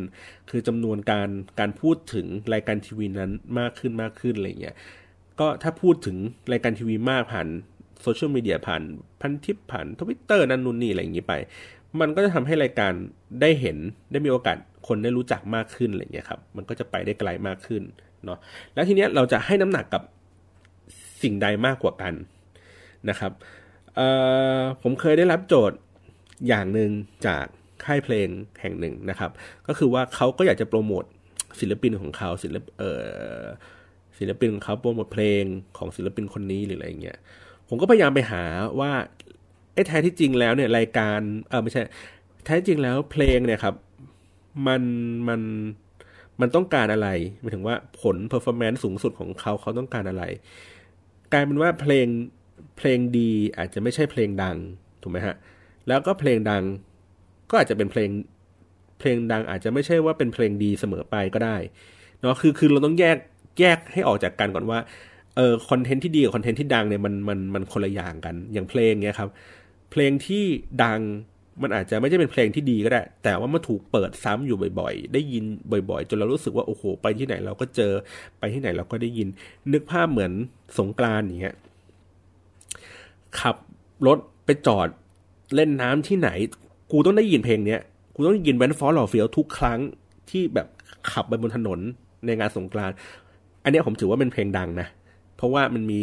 [0.50, 4.76] คือจำนวนการการพูดถึงรายการทีวีนั้นมากขึ้นมากขึ้นอะไรเงี้ย
[5.40, 6.18] ก็ถ้าพูดถึง
[6.52, 7.48] รายการทีวีมากผ่าน
[8.02, 8.84] โซเชียลมีเดียผ่าน
[9.22, 11.34] พันทิปผ่านทวิตเตอร์นั่นนู่นนี่อะไรอย่างนี้ไป
[12.02, 12.94] มันก็จะทำให้รายการ
[13.42, 13.78] ได้เห็น
[14.12, 14.58] ได้มีโอกาส
[14.88, 17.84] คนได้รู้จักมากขึ้นอะไรอย่างเงี้ยครับ มันก็จะไปได้ไกลมากขึ้น
[18.26, 18.40] เนาะ
[18.74, 20.04] แล้วทีเนี้ยเราจะให้น้ำหนักกับ
[21.24, 22.14] สิ่งใดมากกว่ากัน
[23.10, 23.32] นะครับ
[24.82, 25.78] ผมเคยได้รับโจทย์
[26.48, 26.90] อย่างหนึ่ง
[27.28, 27.46] จาก
[27.84, 28.28] ค่ายเพลง
[28.62, 29.32] แห่งหนึ่งนะครับ
[29.68, 31.04] ก็คือว่าเขาก็อยากจะโปรโมท
[31.60, 32.84] ศิลปินของเขาศิลปเอ
[33.42, 33.46] อ
[34.18, 35.44] ศิลปินของเขาโปรโมทเพลง
[35.78, 37.18] ของศิลปินคนนี้หรืออะไรเงี้ย
[37.68, 38.44] ผมก็พยายามไปหา
[38.80, 38.92] ว่า
[39.78, 41.82] ไอ้แท้ที่จริงแล้วเนี่ยรายการเออไม่ใช่
[42.46, 43.76] แท้จริงแล้วเพลงเนี่ยครับ
[44.68, 44.84] มัน
[45.28, 45.42] มัน
[46.42, 47.10] มันต้องการอะไร
[47.42, 50.24] หมายถึงว่าผล performance สูงสุดของเขาเขาต้องการอะไร
[51.34, 52.08] กลายเป็นว่าเพลง
[52.78, 54.58] เพลงดีอาจจะไม่ใช่เพลงดัง
[55.02, 55.36] ถูกไหมฮะ
[55.88, 56.64] แล้วก็เพลงดัง
[57.50, 58.10] ก็อาจจะเป็นเพลง
[59.00, 61.58] เพลงดังอาจจะไม่ใช่ว่าเป็นเพลงดีเสมอไปก็ได้
[62.22, 63.18] เนาะคือคือเราต้องแยก
[63.60, 64.80] แยกให้ออกจากกันก่อนว่า
[65.36, 69.30] เออคอนเทนต์ที่ดีกับคอนเทนต์ที่ดังเนี่ยมันมันมันคนละอย่างกันอย่างเพลงเนี้ยครับ
[69.92, 70.44] เพลงที่
[70.84, 71.02] ดัง
[71.62, 75.44] มันอาจจะไม่ใช่เป็นเพลงที่ดีก็ได้ แต่ว่ามันถูกเปิดซ้ำอยู่บ่อยๆ ได้ยิน
[75.90, 77.94] บ่อยๆ จนเรารู้สึกว่าโอ้โห ไปที่ไหนเราก็เจอ
[78.40, 79.28] ไปที่ไหนเราก็ได้ยิน
[79.74, 80.32] นึกภาพเหมือน
[80.78, 81.56] สงกรานอย่างเงี้ย
[83.40, 83.56] ขับ
[84.08, 84.88] รถไปจอด
[85.56, 86.30] เล่นน้ำที่ไหน
[86.92, 87.82] กูต้องได้ยินเพลงเนี้ย
[88.16, 89.80] กูต้องได้ยินแวนฟอร์ลอเฟียทุกครั้ง
[90.30, 90.68] ที่แบบ
[91.12, 91.80] ขับไปบนถนน
[92.26, 92.92] ในงานสงกราน
[93.64, 94.88] อันนี้ผมถือว่าเป็นเพลงดังนะ
[95.38, 96.00] เพราะว่ามันมี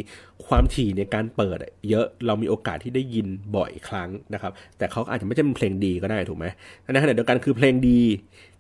[0.46, 6.46] ความถี่ในการเปิดเยอะเรามีโอกาสที่ได้ยินบ่อยครั้งนะครับ แต่เขาอาจจะไม่ใช่เป็นเพลงดีก็ได้ถูกไหม
[6.92, 8.00] ในขณะเดียวกันคือเพลงดี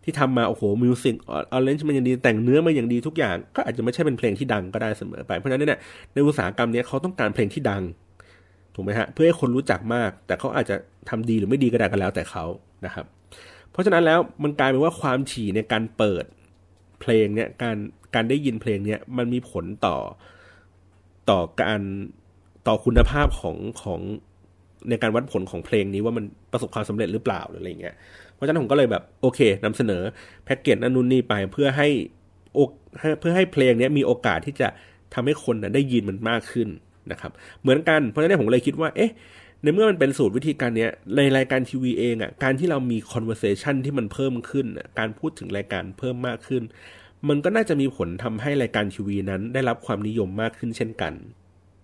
[0.04, 5.80] ที่ทำมาโอ้โหมิวสิกออเรนจ์มันอย่างดีแต่งเนื้อมาอย่างดีทุกอย่าง ก็อาจจะไม่ใช่เป็นเพลงที่ดังก็ได้เสมอไป เพราะฉะนั้นเนี่ย
[6.14, 7.82] ในอุตสาหกรรมนี้เขาต้องการเพลงที่ดัง
[8.74, 10.76] ถูกไหมฮะเพื่อให้คนรู้จักมาก แต่เขาอาจจะ
[11.08, 12.44] ทำดีหรือไม่ดีก็ได้กันแล้วแต่เขา
[12.86, 13.06] นะครับ
[13.70, 16.24] เพราะฉะนั้นแล้วมันกลายเป็นว่าความถี่ในการเปิด
[17.00, 17.76] เพลงเนี่ยการ
[18.14, 19.96] การได้ยินเพลงเนี่ยมันมีผลต่อ
[21.30, 21.80] ต่อการ
[22.68, 24.00] ต่อคุณภาพของของ
[24.88, 27.94] ในการวัดผลของเพลงนี้ว่ามันประสบความสำเร็จหรือเปล่าหรืออะไรเงี้ย
[28.34, 30.02] เพราะฉะนั้นผมก็เลยแบบโอเคนำเสนอ
[30.44, 31.88] แพ็กเกจนั่นนู่นนี่ไปเพื่อให้
[33.20, 34.68] เพื่อให้เพลงนี้มีโอกาสที่จะ
[35.14, 36.68] ทำให้คนนะได้ยินมันมากขึ้น
[37.10, 37.32] นะครับ
[37.62, 39.12] เหมือนกันเพราะฉะนั้นผมเลยคิดว่า เอ๊ะ
[39.62, 44.66] ในเมื่อมันเป็นสูตรวิธีการเนี้ยในรายการทีวีเองอะ่ะการที่เรามี conversation ที่มันเพิ่มขึ้น
[44.98, 46.62] การพูดถึงรายการเพิ่มมากขึ้น
[47.28, 51.12] มันก็น่าจะมีผลทำให้รายการทีวีนั้นได้รับความนิยมมากขึ้นเช่นกัน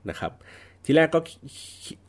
[0.09, 0.33] นะครับ
[0.85, 1.18] ทีแรกก็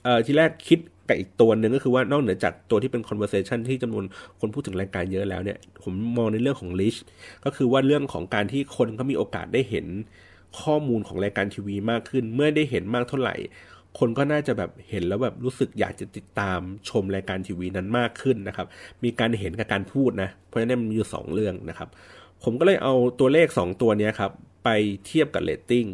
[0.03, 4.05] เอ่อทีแรกคิดกับอีกตัวหนึ่งก็คือว่านอกเหนือจากตัวที่เป็น conversation ที่จำนวน
[4.39, 6.99] คนพูดถึงรายการเยอะแล้วเนี่ย ผมมองในเรื่องของ reach
[7.45, 9.85] ก็คือว่าเรื่องของการที่คนเขามีโอกาสได้เห็น
[10.61, 13.35] ข้อมูลของรายการทีวีมากขึ้น เมื่อได้เห็นมากเท่าไหร่
[13.99, 18.67] คนก็น่าจะแบบเห็นแล้วแบบรู้สึกอยากจะติดตามชมรายการทีวีนั้นมากขึ้นนะครับ
[19.03, 21.89] มีการเห็นกับการพูดนะ เพราะฉะนั้นมันมีอยู่สองเรื่องนะครับ
[22.43, 24.32] ผมก็เลยเอาตัวเลขสองตัวนี้ครับ
[24.63, 24.69] ไป
[25.06, 25.86] เทียบกับเรตติ้ง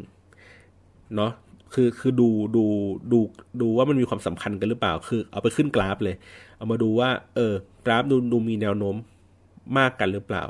[1.15, 1.31] เนาะ
[1.73, 2.65] คือคือดูดู
[3.11, 3.19] ดู
[3.61, 6.15] ดูว่ามันมีความสัมพันธ์กันหรือเปล่า คือเอาไปขึ้นกราฟเลย
[6.57, 7.53] เอามาดูว่า เออ
[7.85, 8.95] กราฟดูดูมีแนวโน้ม
[9.77, 10.43] มากกันหรือเปล่า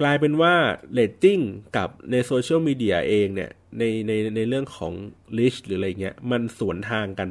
[0.00, 0.54] กลายเป็นว่า
[0.92, 1.38] เรตติ้ง
[1.76, 4.92] กับในโซเชียลมีเดียเองเนี่ยในในในเรื่องของ
[5.38, 7.28] reach หรืออะไรเงี้ยมันสวนทางกัน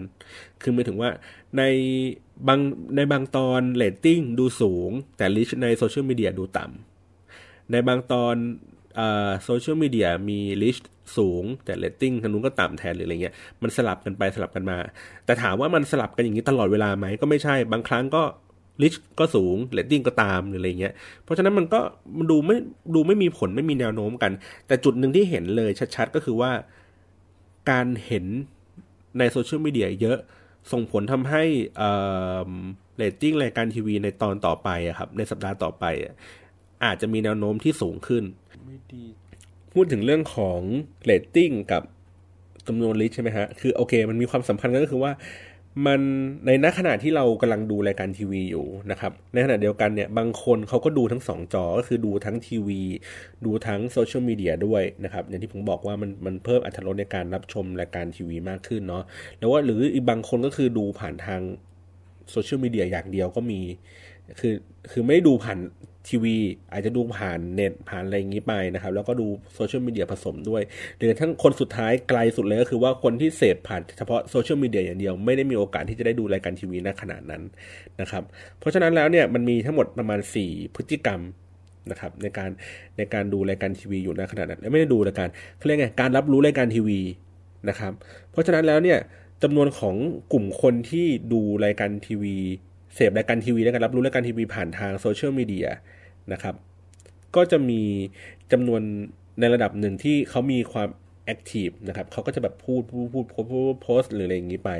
[0.62, 1.10] คือหมายถึงว่า
[1.58, 1.63] ใน
[2.47, 2.60] บาง
[2.95, 6.88] ในบางตอนเรตติ้งดูสูง แต่ reach ในโซเชียลมีเดียดูต่ำ
[7.71, 8.36] ในบางตอน
[9.43, 10.77] โซเชียลมีเดียมี reach
[11.17, 14.77] สูง แต่เรตติ้งทางนู้นก็ต่ำแทนหรืออะไรเงี้ยมันสลับกันไปสลับกันมา
[15.25, 18.23] แต่ถามว่ามันสลับกันอย่างนี้ตลอดเวลาไหมก็ไม่ใช่บางครั้งก็
[18.81, 21.79] reach ก็สูงเรตติ้งก็ตามหรืออะไรเงี้ยเพราะฉะนั้นมันก็
[22.17, 22.58] มันดูไม่
[22.95, 24.32] ดูไม่มีผลไม่มีแนวโน้มกัน
[24.67, 26.51] แต่จุดหนึ่งที่เห็นเลยชัดๆ ก็คือว่า
[27.71, 28.25] การเห็น
[29.17, 30.17] ในโซเชียลมีเดียเยอะ
[30.71, 31.43] ส่งผลทำให้
[32.97, 35.86] เรตติ้งรายการทีวีในตอนต่อไปครับในสัปดาห์ต่อไป
[36.85, 38.23] อาจจะมีแนวโน้มที่สูงขึ้น
[39.73, 40.59] พูดถึงเรื่องของ
[41.03, 41.83] เรตติ้งกับ
[42.67, 45.11] จำนวน reach ใช่ไหมฮะ คือโอเค มันมีความสัมพันธ์ก็คือว่า
[45.85, 46.01] มัน
[46.45, 52.81] ในขณะที่เรากำลังดูรายการทีวีอยู่นะครับ ในขณะเดียวกันเนี่ย บางคนเขาก็ดูทั้งสองจอ ก็คือดูทั้งทีวี
[53.45, 59.03] ดูทั้งโซเชียลมีเดียด้วยนะครับ อย่างที่ผมบอกว่ามันมันเพิ่มอัตราในการรับชมรายการทีวีมากขึ้นเนาะ
[59.39, 61.41] แล้วว่าหรืออีกบางคนก็คือดูผ่านทาง
[62.31, 63.61] โซเชียลมีเดียอย่างเดียวก็มี
[64.39, 64.53] คือ
[64.91, 65.59] คือไม่ดูผ่าน
[66.09, 66.37] ทีวี
[66.71, 70.61] อาจจะดูผ่านเน็ตผ่านอะไรอย่างนี้ไปนะครับ แล้วก็ดูโซเชียลมีเดียผสมด้วย
[70.97, 77.43] หรือทั้งคนสุดท้ายไกลสุดเลยก็คือว่าคนที่เสพผ่านเฉพาะโซเชียลมีเดียอย่างเดียว ไม่ได้มีโอกาสที่จะได้ดูรายการทีวีในขณะนั้น
[78.01, 78.23] นะครับ
[78.59, 81.21] เพราะฉะนั้นแล้วเนี่ยมันมีทั้งหมดประมาณ 4 พฤติกรรม
[81.91, 82.49] นะครับในการ
[82.97, 86.99] ในการดูรายการทีวีอยู่ในขณะนั้นไม่ได้ดูรายการเขาเรียกไงการรับรู้รายการทีวี
[87.69, 87.93] นะครับ
[88.31, 88.99] เพราะฉะนั้นแล้วเนี่ย
[89.43, 89.95] จำนวนของ
[90.33, 92.37] กลุ่มคนที่ดูรายการทีวี
[92.95, 95.67] เสพรายการทีวีและการรับรู้รายการทีวีผ่านทางโซเชียลมีเดีย
[96.32, 96.56] นะครับ
[97.36, 97.82] ก็จะมี
[98.52, 98.82] จำนวน
[99.39, 100.89] ในระดับหนึ่งที่เขามีความ
[101.25, 104.71] active นะครับเขาก็จะแบบพูดพูดพูดโพสต์โพสต์หรืออะไรอย่างนี้ไป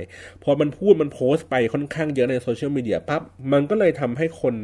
[0.44, 4.56] พอมันพูดมันโพสต์ไปค่อนข้างเยอะในโซเชียลมีเดียปั๊บมันก็เลยทำให้คน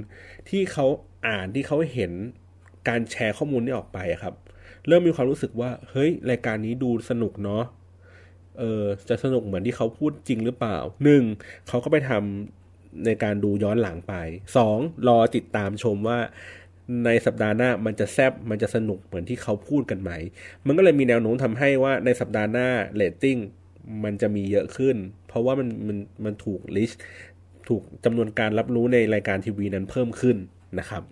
[0.49, 0.85] ที่เขา
[1.27, 2.11] อ่านที่เขาเห็น
[2.87, 4.33] การแชร์ข้อมูลนี้ออกไปครับ
[4.87, 7.63] เริ่มมีความรู้สึกว่า เฮ้ย รายการนี้ดูสนุกเนาะ
[8.59, 11.23] เออจะสนุกเหมือนที่เขาพูดจริงหรือเปล่าหนึ่ง
[11.67, 12.64] เขาก็ไปทำ
[13.05, 14.13] ในการดูย้อนหลังไป
[14.57, 14.77] สอง
[15.07, 16.19] รอติดตามชมว่า
[17.05, 20.11] ในสัปดาห์หน้ามันจะแซบมันจะสนุกเหมือนที่เขาพูดกันไหม
[20.65, 23.37] มันก็เลยมีแนวโน้มทำให้ว่าในสัปดาห์หน้าเรตติ้ง
[24.03, 24.95] มันจะมีเยอะขึ้น
[25.27, 27.01] เพราะว่ามันมันมันถูก reach
[27.69, 30.37] ถูกจำนวนการรับรู้ในรายการทีวีนั้นเพิ่มขึ้น
[30.79, 31.03] นะครับ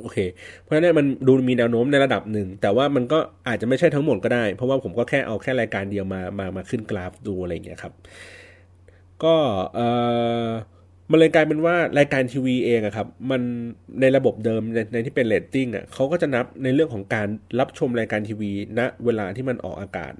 [0.00, 0.18] โอเค
[0.62, 7.92] เพราะฉะนั้นมันดูมีแนวโน้มในระดับหนึ่ง แต่ว่ามันก็อาจจะไม่ใช่ทั้งหมดก็ได้ เพราะว่าผมก็แค่เอาแค่รายการเดียวมามามาขึ้นกราฟดูอะไรอย่างเงี้ยครับ
[9.24, 9.36] ก็
[9.74, 9.80] เอ
[10.46, 10.48] อ
[11.10, 13.42] มันเลยกลายเป็นว่ารายการทีวีเองอะครับ มัน
[14.00, 17.28] ในระบบเดิมในในที่เป็นเรตติ้งอะเขาก็จะนับในเรื่องของการ
[17.60, 20.12] รับชมรายการทีวีณนะเวลาที่มันออกอากาศ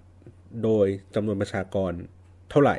[0.64, 1.92] โดยจำนวนประชากร
[2.50, 2.76] เท่าไหร่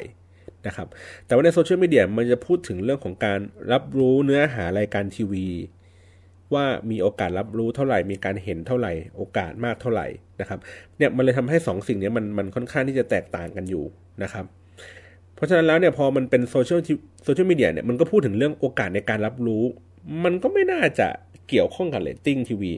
[0.67, 0.87] นะครับ
[1.25, 3.39] แต่ว่าในโซเชียลมีเดียมันจะพูดถึงเรื่องของการ
[3.71, 5.47] รับรู้เนื้อหารายการทีวี
[6.53, 10.07] ว่ามีโอกาสรับรู้เท่าไหร่ มีการเห็นเท่าไหร่ โอกาสมากเท่าไหร่
[10.41, 10.59] นะครับ
[10.97, 13.83] เนี่ยมันเลยทำให้2 สิ่งนี้มันมันค่อนข้างที่จะแตกต่างกันอยู่
[14.23, 14.45] นะครับ
[15.39, 16.79] เพราะฉะนั้นแล้วเนี่ยพอมันเป็นโซเชียล
[17.23, 19.63] โซเชียลมีเดียเนี่ยมันก็พูดถึงเรื่องโอกาสในการรับรู้
[20.23, 21.07] มันก็ไม่น่าจะ
[21.49, 22.71] เกี่ยวข้องกับเรตติ้งทีวี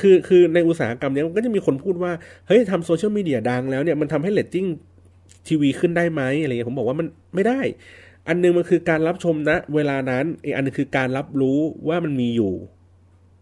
[0.00, 2.12] คือคือในอุตสาหกรรมเนี้ยมันก็จะมีคนพูดว่า
[2.46, 4.66] เฮ้ยทำโซเชียลมีเดียดังแล้วเนี่ยมันทำให้เรตติ้ง
[5.48, 7.60] ทีวีขึ้นได้ไหมอะไรเงี้ยผมบอกว่ามันไม่ได้
[8.28, 12.54] อันนึงมันคือการรับชมนะเวลานั้นอีกอันนึงคือการรับรู้ว่ามันมีอยู่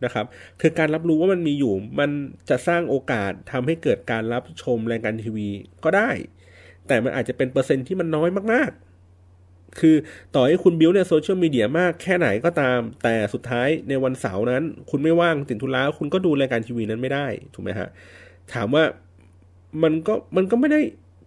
[0.04, 0.26] นะครับ
[0.60, 2.10] คือการรับรู้ว่ามันมีอยู่ มัน
[2.48, 5.48] จะสร้างโอกาสทำให้เกิดการรับชมรายการทีวี
[5.84, 6.10] ก็ได้
[6.88, 8.70] แต่มันอาจจะเป็นเปอร์เซ็นต์ที่มันน้อยมาก
[9.24, 9.96] ๆ คือ
[10.34, 17.88] ต่อให้คุณบิวเนี่ยโซเชียลมีเดียมากแค่ไหนก็ตาม แต่สุดท้ายในวันเสาร์นั้น คุณไม่ว่างติดธุระคุณก็ดูรายการทีวีนั้นไม่ได้ ถูกไหมฮะ
[18.52, 18.84] ถามว่า
[19.82, 20.80] มันก็มันก็ไม่ได้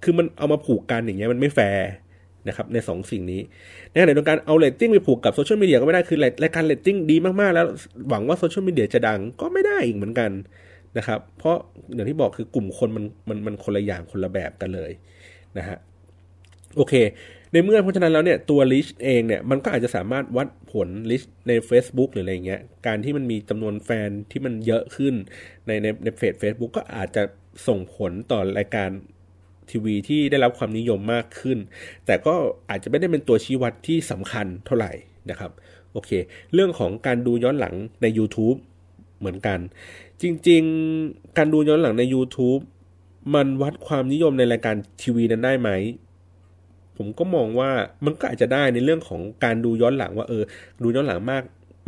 [0.03, 1.87] คือมันเอามาผูกกันอย่างเงี้ยมันไม่แฟร์
[2.47, 3.41] นะครับใน2 สิ่งนี้
[3.91, 7.65] ในขณะเดียวกันเอาเรตติ้งไปผูกกับโซเชียลมีเดียก็ไม่ได้คือรายการเรตติ้งดีมากๆ แล้ว
[8.09, 10.31] หวังว่าโซเชียลมีเดียจะดังก็ไม่ได้อีกเหมือนกัน
[10.97, 11.55] นะครับ เพราะ
[11.93, 14.91] อย่างที่บอกคือกลุ่มคนมันมันมันคนละอย่างคนละแบบกันเลย
[15.57, 15.77] นะฮะ
[16.75, 16.93] โอเค
[17.51, 25.13] ในเมื่อเพราะฉะนั้นแล้วเนี่ยตัว reach เองเนี่ยมันก็อาจจะสามารถวัดผล reach ใน Facebook หรืออะไรเงี้ยการที่มันมีจำนวนแฟนที่มันเยอะขึ้น
[25.67, 27.23] ในในในเฟซเฟซบุ๊กก็อาจจะ
[27.67, 28.89] ส่งผลต่อรายการ
[29.69, 31.57] ทีวีที่ได้รับความนิยมมากขึ้น
[32.05, 32.33] แต่ก็
[32.69, 34.91] อาจจะไม่ได้เป็นตัวชี้วัดที่สำคัญเท่าไหร่
[35.29, 35.51] นะครับ
[35.93, 36.11] โอเค
[36.53, 38.57] เรื่องของการดูย้อนหลังใน YouTube
[39.19, 39.59] เหมือนกัน
[40.21, 40.63] จริง
[40.99, 42.61] ๆ การดูย้อนหลังใน YouTube
[43.35, 45.69] มันวัดความนิยมในรายการทีวีนั้นได้ไหม
[46.97, 47.71] ผมก็มองว่า
[48.05, 50.43] มันก็อาจจะได้ในเรื่องของการดูย้อนหลังว่าเออ
[50.83, 51.43] ดูย้อนหลังมาก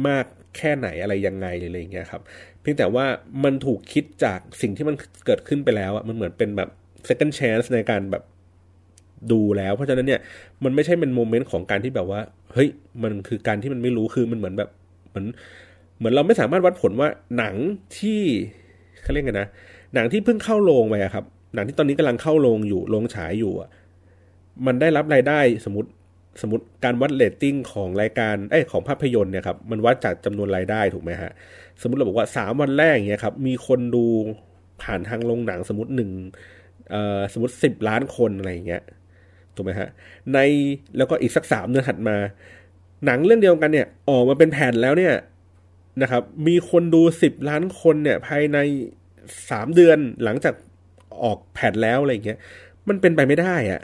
[0.07, 0.25] มาก
[0.57, 2.21] แค่ไหนอะไรยังไงอะไรอย่างเงี้ยครับ
[2.61, 3.05] เพียงแต่ว่า
[3.43, 6.69] มันถูกคิดจากสิ่งที่มันเกิดขึ้นไปแล้วอะมันเหมือนเป็นแบบ
[7.07, 8.23] second chance ในการแบบ
[9.31, 10.21] ดูแล้วเพราะฉะนั้นเนี่ย
[10.63, 12.21] มันไม่ใช่เป็นโมเมนต์ของการที่แบบว่า
[12.53, 12.69] เฮ้ย
[13.03, 14.69] มันคือการที่มันไม่รู้คือมันเหมือนแบบ
[15.09, 15.25] เหมือน
[15.97, 17.55] เหมือนเราไม่สามารถวัดผลว่าหนัง
[17.97, 18.21] ที่
[19.01, 19.47] เขาเรียกกันนะ
[19.93, 23.69] หนังที่เพิ่งเข้าโรงไปครับ หนังที่ตอนนี้กำลังเข้าโรงอยู่โรงฉายอยู่อะ
[24.65, 25.89] มันได้รับรายได้สมมติ
[26.41, 31.31] สมมติการวัดเรตติ้งของรายการเอ้ของภาพยนตร์เนี่ยครับมันวัดจากจำนวนรายได้ถูกไหมฮะ
[31.81, 34.05] สมมติเราบอกว่าสามวันแรกเนี่ยครับมีคนดู
[34.81, 36.11] ผ่านทางโรงหนังสมมติหนึ่ง
[37.33, 38.83] สมมติสิบล้านคนอะไรอย่างเงี้ย
[39.55, 39.89] ถูกไหมฮะ
[40.33, 40.37] ใน
[40.97, 42.15] แล้วก็อีกสักสามเดือนถัดมา
[43.05, 45.13] หนังเรื่องเดียวกันเนี่ยออกมาเป็นแผ่นแล้วเนี่ย
[46.01, 48.57] นะครับมีคนดูสิบล้านคนเนี่ยภายใน
[49.51, 50.53] สามเดือนหลังจาก
[51.23, 52.37] ออกแผ่นแล้วอะไรอย่างเงี้ย
[52.89, 53.81] มันเป็นไปไม่ได้อะ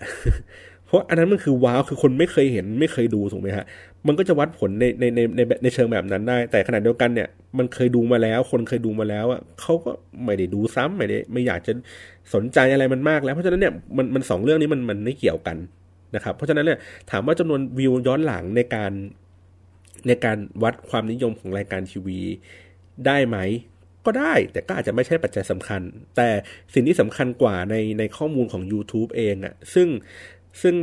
[0.85, 3.65] เพราะอันนั้นมันคือว้าวคือคนไม่เคยเห็นไม่เคยดูถูกไหมฮะ
[4.07, 7.27] มันก็จะวัดผลในในในในในเชิงแบบนั้นได้ แต่ขณะเดียวกันเนี่ย
[7.57, 9.91] มันเคยดูมาแล้ว คนเคยดูมาแล้วอะเขาก็
[10.23, 11.73] ไม่ได้ดูซ้ำไม่ได้ไม่อยากจะ
[12.33, 15.57] สนใจอะไรมันมากแล้วเพราะฉะนั้นเนี่ยมันมันสองเรื่องนี้มันมันไม่เกี่ยวกัน
[16.15, 16.79] นะครับ เพราะฉะนั้นเนี่ย
[17.11, 18.91] ถามว่าจำนวนวิวย้อนหลังในการ
[20.07, 22.19] ในการวัดความนิยมของรายการทีวี
[23.05, 23.37] ได้ไหม
[24.05, 25.81] ก็ได้ แต่ก็อาจจะไม่ใช่ปัจจัยสำคัญ
[26.15, 26.29] แต่
[26.73, 29.87] สิ่งที่สำคัญกว่าในในข้อมูลของ YouTube เองอะซึ่ง
[30.61, 30.75] ซึ่ง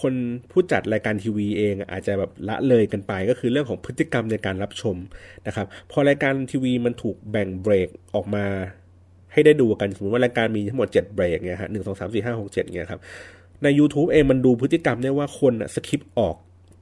[0.00, 0.14] คน
[0.50, 4.96] ผู้จัดรายการทีวีเองอาจจะแบบละเลยกันไปก็คือเรื่องของพฤติกรรมในการรับชม
[5.46, 8.46] นะครับ พอรายการทีวีมันถูกแบ่งเบรกออกมา
[9.32, 13.00] ให้ได้ดูกัน สมมติว่ารายการมีทั้งหมด 7 เบรกเนี่ยฮะหนึ่งสองสามสี่ห้าหกเจ็ดเนี่ยครับ
[13.62, 16.36] ใน YouTube เองมันดูพฤติกรรมได้ว่าคนสคิปออก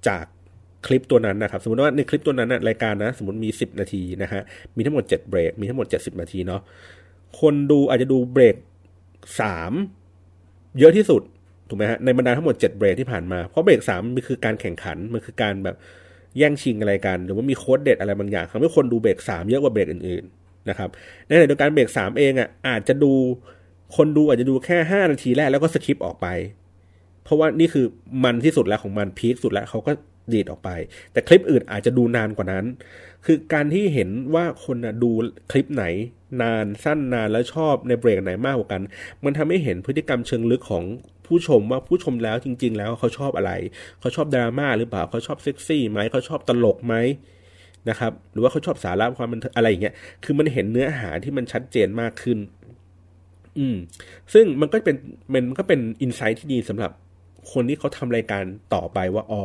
[0.08, 0.24] จาก
[0.86, 4.42] คลิปตัวนั้นนะครับ สมมติว่าในคลิปตัวนั้นนะรายการนะ สมมติมี 10 นาทีนะฮะ
[4.76, 6.60] มีทั้งหมด 7 เบรก มีทั้งหมด 70 นาทีเนาะ
[7.40, 8.56] คนดูอาจจะดูเบรก
[9.86, 11.22] 3 เยอะที่สุด
[11.68, 15.76] ถูกไหมฮะในบรรดาทั้งหมด 7 เบรกที่ผ่านมาเพราะเบรกสามมันคือการแข่งขันมันคือการแบบ
[16.38, 20.88] แย่งชิงอะไรกัน หรือว่ามีโค้ดเด็ดอะไรบางอย่างทำให้คนดูเบรกสามเยอะกว่าเบรกอื่นๆนะครับ
[21.26, 23.12] ในขณะเดียวกันเบรกสามเองอะอาจจะดู
[23.96, 26.26] คนดูอาจจะดูแค่ห้านาทีแรกแล้วก็สคิปออกไป
[27.24, 27.86] เพราะว่านี่คือ
[28.24, 29.92] มันที่สุดแล้วของมันพีคสุดแล้วเขาก็
[30.32, 30.70] ดีดออกไป
[31.12, 32.64] แต่คลิปอื่นอาจจะดูนานกว่านั้น
[33.24, 35.10] คือการที่เห็นว่าคนดู
[35.50, 35.84] คลิปไหน
[36.42, 38.82] นานสั้นนานแล้วชอบในเบรกไหนมากกว่ากัน
[39.24, 40.84] มันทำให้เห็นพฤติกรรมเชิงลึกของ
[41.26, 43.52] ผู้ชมว่าผู้ชมแล้วจริง ๆ แล้วเขาชอบอะไร
[44.00, 46.94] เขาชอบดราม่าหรือเปล่าเขาชอบเซ็กซี่ไหมเขาชอบตลกไหม
[47.88, 52.38] นะครับหรือว่าเขาชอบสาระความมันอะไรอย่างเงี้ยคือมันเห็นเนื้อหาที่มันชัดเจนมากขึ้น
[53.58, 53.76] อืม
[54.32, 54.96] ซึ่งมันก็เป็น
[55.34, 56.90] มันก็เป็นอินไซต์ที่ดีสำหรับ
[57.52, 59.42] คนที่เขาทำรายการต่อไปว่า อ๋อ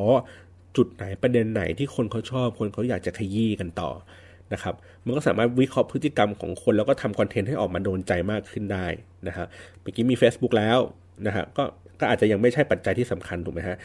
[0.78, 3.92] จุดไหนประเด็นไหนที่คนเขาชอบ คนเขาอยากจะขยี้กันต่อ
[4.54, 8.86] นะครับมันก็สามารถวิเคราะห์พฤติกรรมของคน แล้วก็ทำคอนเทนต์ให้ออกมาโดนใจมากขึ้นได้
[9.28, 9.48] นะครับ
[9.82, 10.80] เมื่อกี้มี Facebook แล้ว
[11.28, 11.64] นะฮะก็
[12.00, 13.78] ก็อาจจะยังไม่ใช่ปัจจัยที่สำคัญถูกไหมฮะ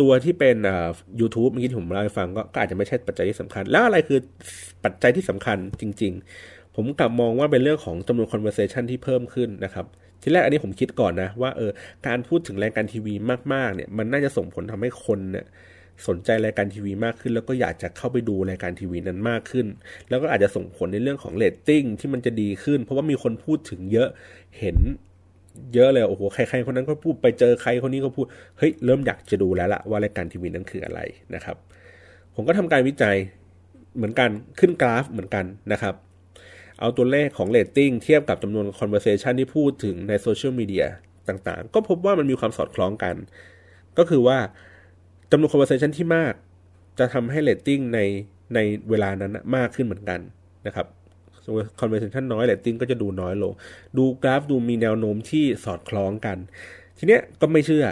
[0.00, 0.88] ตัวที่เป็นอ่า
[1.20, 4.18] YouTube เมื่อกี้ผมเล่าให้ฟังก็ก็อาจจะไม่ใช่ปัจจัยที่สำคัญ แล้วอะไรคือ
[4.84, 6.12] ปัจจัยที่สำคัญจริง
[6.44, 9.86] ๆ ผมกลับมองว่าเป็นเรื่องของจำนวน conversation ที่เพิ่มขึ้นนะครับ
[10.22, 11.70] ทีแรกอันนี้ผมคิดก่อนนะว่าเออ
[12.06, 13.14] การพูดถึงรายการทีวี
[13.52, 15.46] มากๆเนี่ยมันน่าจะส่งผลทำให้คนเนี่ย
[16.06, 19.66] สนใจรายการทีวีมากขึ้น แล้วก็อยากจะเข้าไปดูรายการทีวีนั้นมากขึ้น
[20.08, 24.08] แล้วก็อาจจะส่งผลในเรื่องของเรตติ้งที่มันจะดีขึ้น เพราะว่ามีคนพูดถึงเยอะ
[24.58, 24.76] เห็น
[25.74, 28.26] เยอะเลยโอ้โหใครๆคนนั้นก็พูดไปเจอใครคนนี้ก็พูด
[28.58, 31.00] เฮ้ยเริ่มอยากจะดูแล้วล่ะว่ารายการทีวีนั้นคืออะไร
[31.34, 31.56] นะครับ
[32.34, 33.16] ผมก็ทำการวิจัย
[33.96, 35.94] เหมือนกันขึ้นกราฟเหมือนกันนะครับ
[36.80, 40.86] เอาตัวเลขของเรตติ้งเทียบกับจำนวน conversation ที่พูดถึงในโซเชียลมีเดีย
[41.28, 43.14] ต่างๆ ก็พบว่ามันมีความสอดคล้องกัน
[43.98, 44.38] ก็คือว่า
[45.30, 46.34] จำนวน conversation ที่มาก
[46.98, 48.00] จะทำให้เรตติ้งใน
[48.54, 48.58] ใน
[48.90, 50.20] เวลานั้นมากขึ้นเหมือนกัน
[50.66, 50.86] นะครับ
[51.78, 53.52] conversation น้อยเรตติ้งก็จะดูน้อยลง
[53.98, 56.36] ดูกราฟดูมีแนวโน้มที่สอดคล้องกัน
[56.98, 57.86] ทีเนี้ยก็ไม่เชื่อ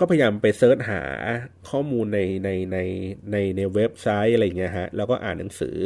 [0.00, 1.00] ก็พยายามไป search หา
[1.70, 2.78] ข้อมูลในในใน
[3.32, 5.76] ในในเว็บไซต์อะไรเงี้ยฮะ แล้วก็อ่านหนังสือ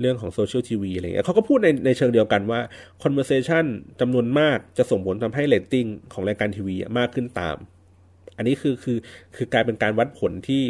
[0.00, 2.60] เรื่องของ social TV อะไรเงี้ยเขาก็พูดในในเชิงเดียวกันว่า
[3.02, 3.64] conversation
[4.00, 7.56] จำนวนมากจะส่งผลทำให้เรตติ้งของรายการทีวีมากขึ้นตาม
[8.36, 8.98] อันนี้คือคือ
[9.36, 10.62] คือกลายเป็นการวัดผลที่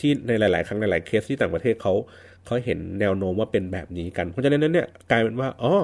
[0.00, 1.94] ที่ในหลาย ๆ ครั้งหลาย ๆ เคสที่ต่างประเทศเขา
[2.46, 5.74] เขาเห็นแนวโน้มว่าเป็นแบบนี้กัน เพราะฉะนั้นเนี่ยกลายเป็นว่าอ๋อ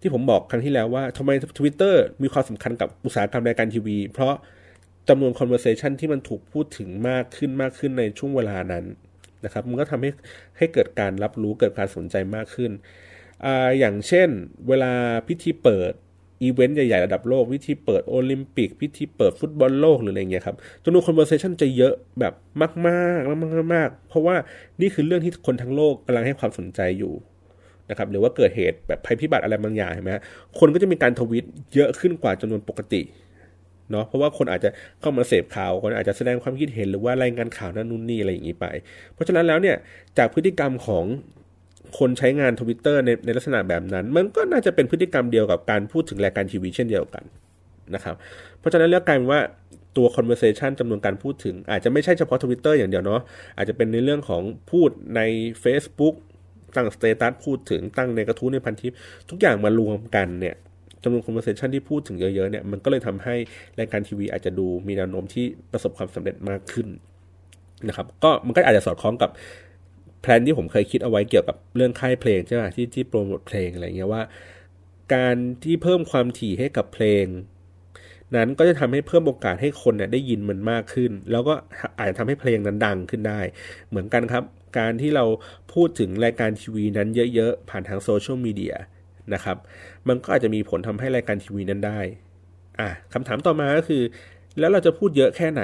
[0.00, 4.34] ที่ผมบอกครั้งที่แล้วว่าทำไม Twitter มีความสำคัญกับอุตสาหกรรมรายการทีวี เพราะ
[5.08, 8.84] จำนวน conversation ที่มันถูกพูดถึงมากขึ้นมากขึ้นในช่วงเวลานั้น
[9.44, 10.10] นะครับมันก็ทำให้
[10.58, 12.70] ให้เกิดการรับรู้เกิดการสนใจมากขึ้น
[13.44, 13.46] อ
[13.78, 14.28] อย่างเช่น
[14.68, 14.92] เวลา
[15.28, 15.92] พิธีเปิด
[16.42, 24.34] อีเวนต์ใหญ่ๆระดับโลกพิธีเปิดโอลิมปิกพิธีเปิดฟุตบอลโลกหรืออะไรเงี้ยครับจำนวน conversation จะเยอะแบบมากๆมากๆมากๆเพราะว่า
[24.80, 27.12] นี่คือเรื่องที่คนทั้งโลกกำลังให้ความสนใจอยู่
[27.90, 30.10] นะครับหรือว่าเกิดเหตุแบบภัยพิบัติอะไรบางอย่างเห็นไหม
[30.58, 33.02] คนก็จะมีการทวิตเยอะขึ้นกว่าจำนวนปกติ
[33.90, 38.66] เนาะเพราะว่าคนอาจจะเข้ามาเสพข่าว คนอาจจะแสดงความคิดเห็นหรือว่ารายงานข่าวนั่นนู่นนี่อะไรอย่างนี้ไป
[39.14, 39.76] เพราะฉะนั้นแล้วเนี่ย
[40.18, 41.04] จากพฤติกรรมของ
[41.98, 47.24] คนใช้งานทวิตเตอร์ในในลักษณะแบบนั้น มันก็น่าจะเป็นพฤติกรรมเดียวกับการพูดถึงรายการทีวีเช่นเดียวกัน
[47.94, 48.16] นะครับ
[48.58, 49.40] เพราะฉะนั้นแล้วกลายเป็นว่า
[49.96, 53.20] ตัว conversation จำนวนการพูดถึง อาจจะไม่ใช่เฉพาะทวิตเตอร์อย่างเดียวเนาะ
[53.56, 55.20] อาจจะเป็นในเรื่องของพูดใน
[55.64, 56.14] Facebook
[56.74, 58.92] ตั้ง status พูดถึงตั้งในกระทู้ในพันทิป
[59.30, 60.54] ทุกอย่างมารวมกันเนี่ย
[61.02, 63.34] จำนวน conversation ที่พูดถึงเยอะๆเนี่ยมันก็เลยทำให้
[63.78, 66.88] รายการทีวีอาจจะดูมีแนวโน้มที่ประสบความสำเร็จมากขึ้น
[67.88, 69.30] นะครับก็มันก็อาจจะสอดคล้องกับ
[70.22, 74.22] plan ที่ผมเคยคิดเอาไว้เกี่ยวกับเรื่องค่ายเพลงใช่ไหมที่ที่โปรโมทเพลงอะไรเงี้ยว่า
[75.14, 77.24] การที่เพิ่มความถี่ให้กับเพลง
[78.36, 81.54] นั้นก็จะทำให้เพิ่มโอกาสให้คนเนี่ยได้ยินมันมากขึ้น แล้วก็
[81.98, 83.40] อาจจะทำให้เพลงนั้นดังขึ้นได้
[83.88, 84.44] เหมือนกันครับ
[84.78, 85.24] การที่เรา
[85.72, 88.74] พูดถึงรายการทีวีนั้นเยอะๆผ่านทางโซเชียลมีเดีย
[89.34, 89.56] นะครับ
[90.08, 92.00] มันก็อาจจะมีผลทำให้รายการทีวีนั้นได้
[92.80, 94.02] อะคำถามต่อมาก็คือ
[94.58, 95.62] แล้วเราจะพูดเยอะแค่ไหน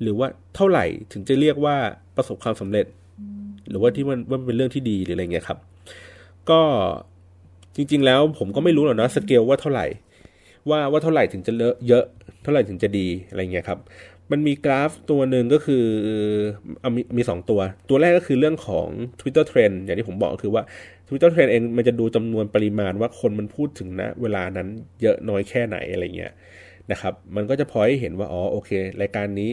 [0.00, 1.76] หรือว่าเท่าไหร่ถึงจะเรียกว่า
[2.16, 2.86] ประสบความสำเร็จ
[3.68, 5.58] หรือว่าที่มันว่าเป็นเรื่องที่ดีหรืออะไรเงี้ยครับ
[6.50, 6.60] ก็
[7.76, 9.86] จริง ๆ แล้วผมก็ไม่รู้หรอกนะสเกลว่าเท่าไหร่
[10.70, 12.04] ว่าว่าเท่าไหร่ถึงจะเลอะเยอะ
[12.42, 13.78] เท่าไหร่ถึงจะดีอะไรเงี้ยครับ
[14.30, 15.84] มันมีกราฟตัวหนึ่งก็คือ
[16.80, 18.86] เอามีมีสองตัว ตัวแรกก็คือเรื่องของ
[19.20, 20.62] Twitter Trend อย่างที่ผมบอกคือว่า
[21.08, 24.68] Twitter Trend เองมันจะดูจำนวนปริมาณว่าคนมันพูดถึงนะ เวลานั้น
[25.02, 26.32] เยอะน้อยแค่ไหนอะไรเงี้ย
[26.90, 28.70] นะครับ มันก็จะพอให้เห็นว่า อ๋อ โอเค
[29.02, 29.50] รายการนี้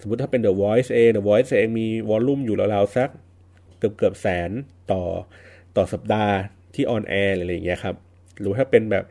[0.00, 3.10] สมมติถ้าเป็น The Voice เอง The Voice เองมีวอลลุ่มอยู่ราวๆสัก
[3.78, 4.50] เกือบเกือบแสน
[4.92, 5.02] ต่อ
[5.76, 6.34] ต่อสัปดาห์
[6.74, 7.94] ที่ on air อะไรอย่างเงี้ยครับ
[8.40, 9.04] หรือถ้าเป็นแบบ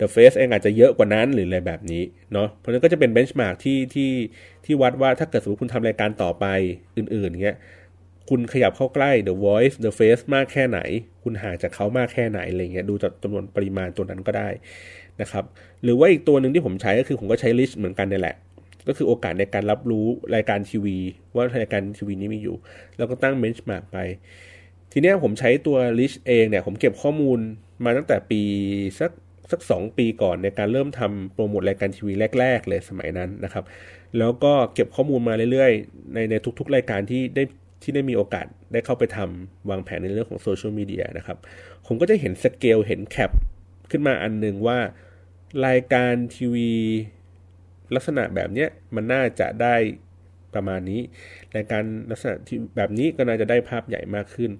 [0.00, 4.12] The Face เองอาจจะเยอะกว่านั้นหรืออะไรแบบนี้เนาะเพราะนั้นก็จะเป็น benchmark ที่ที่
[4.64, 6.46] ที่วัดว่าถ้าเกิดสมมติคุณทำรายการต่อไป
[6.96, 7.58] อื่นๆเงี้ย
[8.28, 10.80] คุณขยับเข้าใกล้ The Voice The Face มากแค่ไหน
[11.24, 14.48] คุณห่างจากเขามากแค่ไหนอะไรเงี้ยดูจากจำนวนปริมาณตัวนั้นก็ได้
[15.20, 15.44] นะครับ
[15.82, 18.36] หรือว่าอีกตัวหนึ่งที่ผมใช้ก็คือผมก็ใช้ reach เหมือนกันนี่แหละ
[18.90, 20.98] ก็คือโอกาสในการรับรู้รายการทีวี
[21.34, 22.56] ว่ารายการทีวีนี้มีอยู่
[22.96, 23.98] แล้วก็ตั้ง benchmark ไป
[24.92, 27.38] ทีนี้ผมใช้ตัว reach เองเนี่ยผมเก็บข้อมูล
[27.84, 28.42] มาตั้งแต่ปี
[29.00, 29.10] สัก
[29.50, 33.64] สักสองปีก่อนในการเริ่มทำโปรโมทรายการทีวีแรก ๆ เลยสมัยนั้นนะครับ
[34.18, 37.44] แล้วก็เก็บข้อมูลมาเรื่อยๆ ในในทุกๆ รายการที่ได้
[37.82, 41.38] ที่ได้มีโอกาสได้เข้าไปทำวางแผนในเรื่องของโซเชียลมีเดียนะครับ
[41.86, 43.30] ผมก็จะเห็นสเกลเห็น gap
[43.90, 44.78] ขึ้นมาอันหนึ่งว่า
[45.66, 46.70] รายการทีวี
[47.94, 49.76] ลักษณะแบบเนี้ยมันน่าจะได้
[50.54, 51.00] ประมาณนี้
[51.56, 54.50] รายการลักษณะที่แบบนี้ก็น่าจะได้ภาพใหญ่มากขึ้น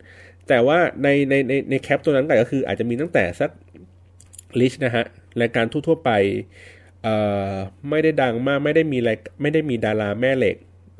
[0.48, 3.50] แต่ว่าในในในใน gap ตัวนั้นก็คืออาจจะมีตั้งแต่สัก
[4.60, 5.04] reach นะฮะ
[5.40, 6.10] รายการทั่วๆไป
[7.02, 7.14] เอ่
[7.52, 7.54] อ
[7.90, 10.56] ไม่ได้ดังมากไม่ได้มีรายไม่ได้มีดาราแม่เหล็ก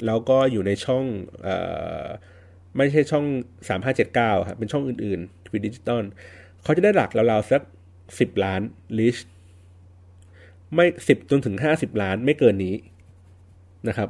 [0.06, 1.04] แล้วก็อยู่ในช่อง
[1.42, 1.56] เอ่
[2.04, 2.06] อ
[2.76, 3.24] ไม่ใช่ช่อง
[3.86, 6.02] 3579ครับเป็นช่องอื่นๆทีวีดิจิตอล
[6.62, 7.62] เขาจะได้หลักราวๆสัก
[8.02, 8.60] 10 ล้าน
[8.98, 9.16] reach
[10.74, 12.74] ไม่สิบจนถึงห้าสิบล้านไม่เกินนี้
[13.88, 14.08] นะครับ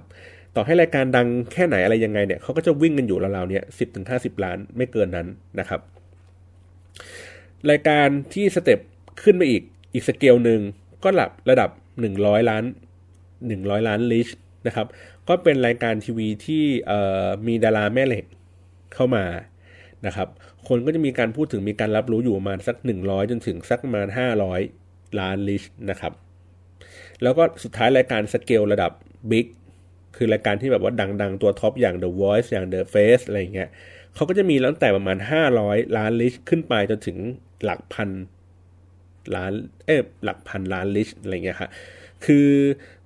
[0.54, 5.26] ต่อให้รายการดังแค่ไหนอะไรยังไงเนี่ยเขาก็จะวิ่งกันอยู่ราวๆเนี้ยสิบถึงห้าสิบล้านไม่เกินนั้น
[5.58, 5.80] นะครับ
[7.70, 8.80] รายการที่ step
[9.22, 9.62] ขึ้นไปอีก
[9.94, 10.60] อีกสเกลหนึ่ง
[11.04, 11.70] ก็หลักระดับ
[12.00, 12.64] หนึ่งร้อยล้าน
[13.46, 14.28] หนึ่งร้อยล้าน reach
[14.66, 14.86] นะครับ
[15.28, 16.64] ก็เป็นรายการทีวีที่
[17.46, 18.24] มีดาราแม่เหล็ก
[18.94, 19.24] เข้ามา
[20.06, 20.28] นะครับ
[20.68, 24.60] คนก็จะมีการพูดถึงมีการรับรู้อยู่ประมาณสักหนึ่งร้อยจนถึงสักประมาณห้าร้อย
[25.20, 26.12] ล้าน reach นะครับ
[27.22, 28.92] แล้วก็สุดท้ายรายการสเกลระดับ
[29.30, 29.46] big
[30.16, 33.68] คือรายการที่แบบว่าดัง ๆ ตัว top อย่าง The Voice อย่าง The Face อะไรเงี้ย
[34.14, 35.18] เขาก็จะมีตั้งแต่ประมาณ
[35.56, 37.16] 500 ล้าน reach ขึ้นไปจนถึง
[37.64, 38.10] หลักพัน
[39.36, 39.52] ล้าน
[39.86, 41.68] เอ๊หลักพันล้าน reach อะไรเงี้ยค่ะ
[42.24, 42.48] คือ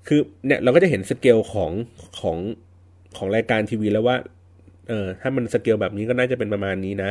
[0.07, 1.73] คือเนี่ยเราก็จะเห็นสเกลของ
[2.21, 2.39] ของ
[3.17, 4.17] ของรายการทีวีแล้วว่า
[4.89, 7.11] เออถ้ามันสเกลแบบนี้ก็น่าจะเป็นประมาณนี้นะ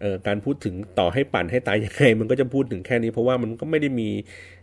[0.00, 4.08] เออการพูดถึงต่อให้ปั่นให้ตายยังไง มันก็จะพูดถึงแค่นี้เพราะว่ามันก็ไม่ได้มี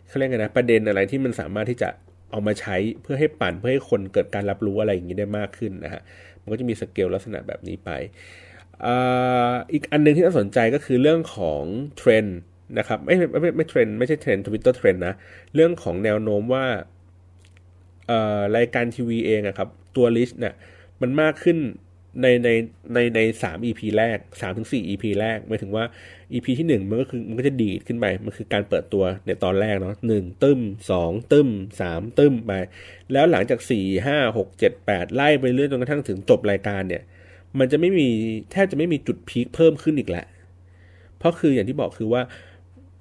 [0.08, 1.88] เขาเรียกไงนะประเด็นอะไรที่มันสามารถที่จะ
[2.30, 6.02] เอามาใช้เพื่อให้ปั่นเพื่อให้คนเกิดการรับรู้อะไรอย่างนี้ได้มากขึ้นนะฮะ
[6.42, 7.90] มันก็จะมีสเกลลักษณะแบบนี้ไป
[9.72, 11.62] อีกอันนึงที่น่าสนใจก็คือเรื่องของ
[11.98, 12.38] เทรนด์
[12.78, 15.14] นะครับไม่ไม่ไม่เทรนด์ไม่ใช่เทรนด์ทวิตเตอร์เทรนด์นะ
[15.54, 16.64] เรื่องของแนวโน้มว่า
[18.56, 20.54] รายการทีวีเองอะครับตัวลิสต์เนี่ย
[21.00, 21.58] มันมากขึ้น
[22.22, 22.48] ในใน
[22.94, 25.84] ในในสาม EP แรกสามถึงสี่ EP แรกหมายถึงว่า
[26.32, 30.60] EP ที่หนึ่งมันก็คือมันก็จะดีดขึ้นไปมันคือการเปิดตัวในตอนแรกเนาะหนึ่งตึ้ม
[30.90, 31.48] สองตึ้ม
[31.80, 32.52] สามตึ้มไป
[33.12, 37.02] แล้วหลังจากสี่ห้าหกเจ็ดแปดไล่ไปเรื่อยจนกระทั่งถึงจบรายการเนี่ย
[37.58, 38.08] มันจะไม่มี
[38.52, 40.26] แทบจะไม่มีจุดพีคเพิ่มขึ้นอีกแล้ว
[41.18, 42.22] เพราะคืออย่างที่บอกคือว่า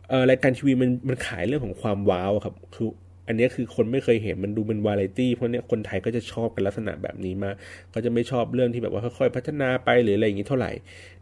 [0.09, 2.88] เออรายการทีวีมันมันขายเรื่องของความ wow ครับ คือ
[3.28, 7.51] อันนี้คือคนไม่เคยเห็นมันดูเป็นวาไรตี้เพราะเนี้ยคนไทยก็จะชอบกันลักษณะแบบนี้มา
[7.93, 10.71] ก็จะไม่ชอบเรื่องที่แบบว่าค่อยๆพัฒนาไปหรืออะไรอย่างนี้เท่าไหร่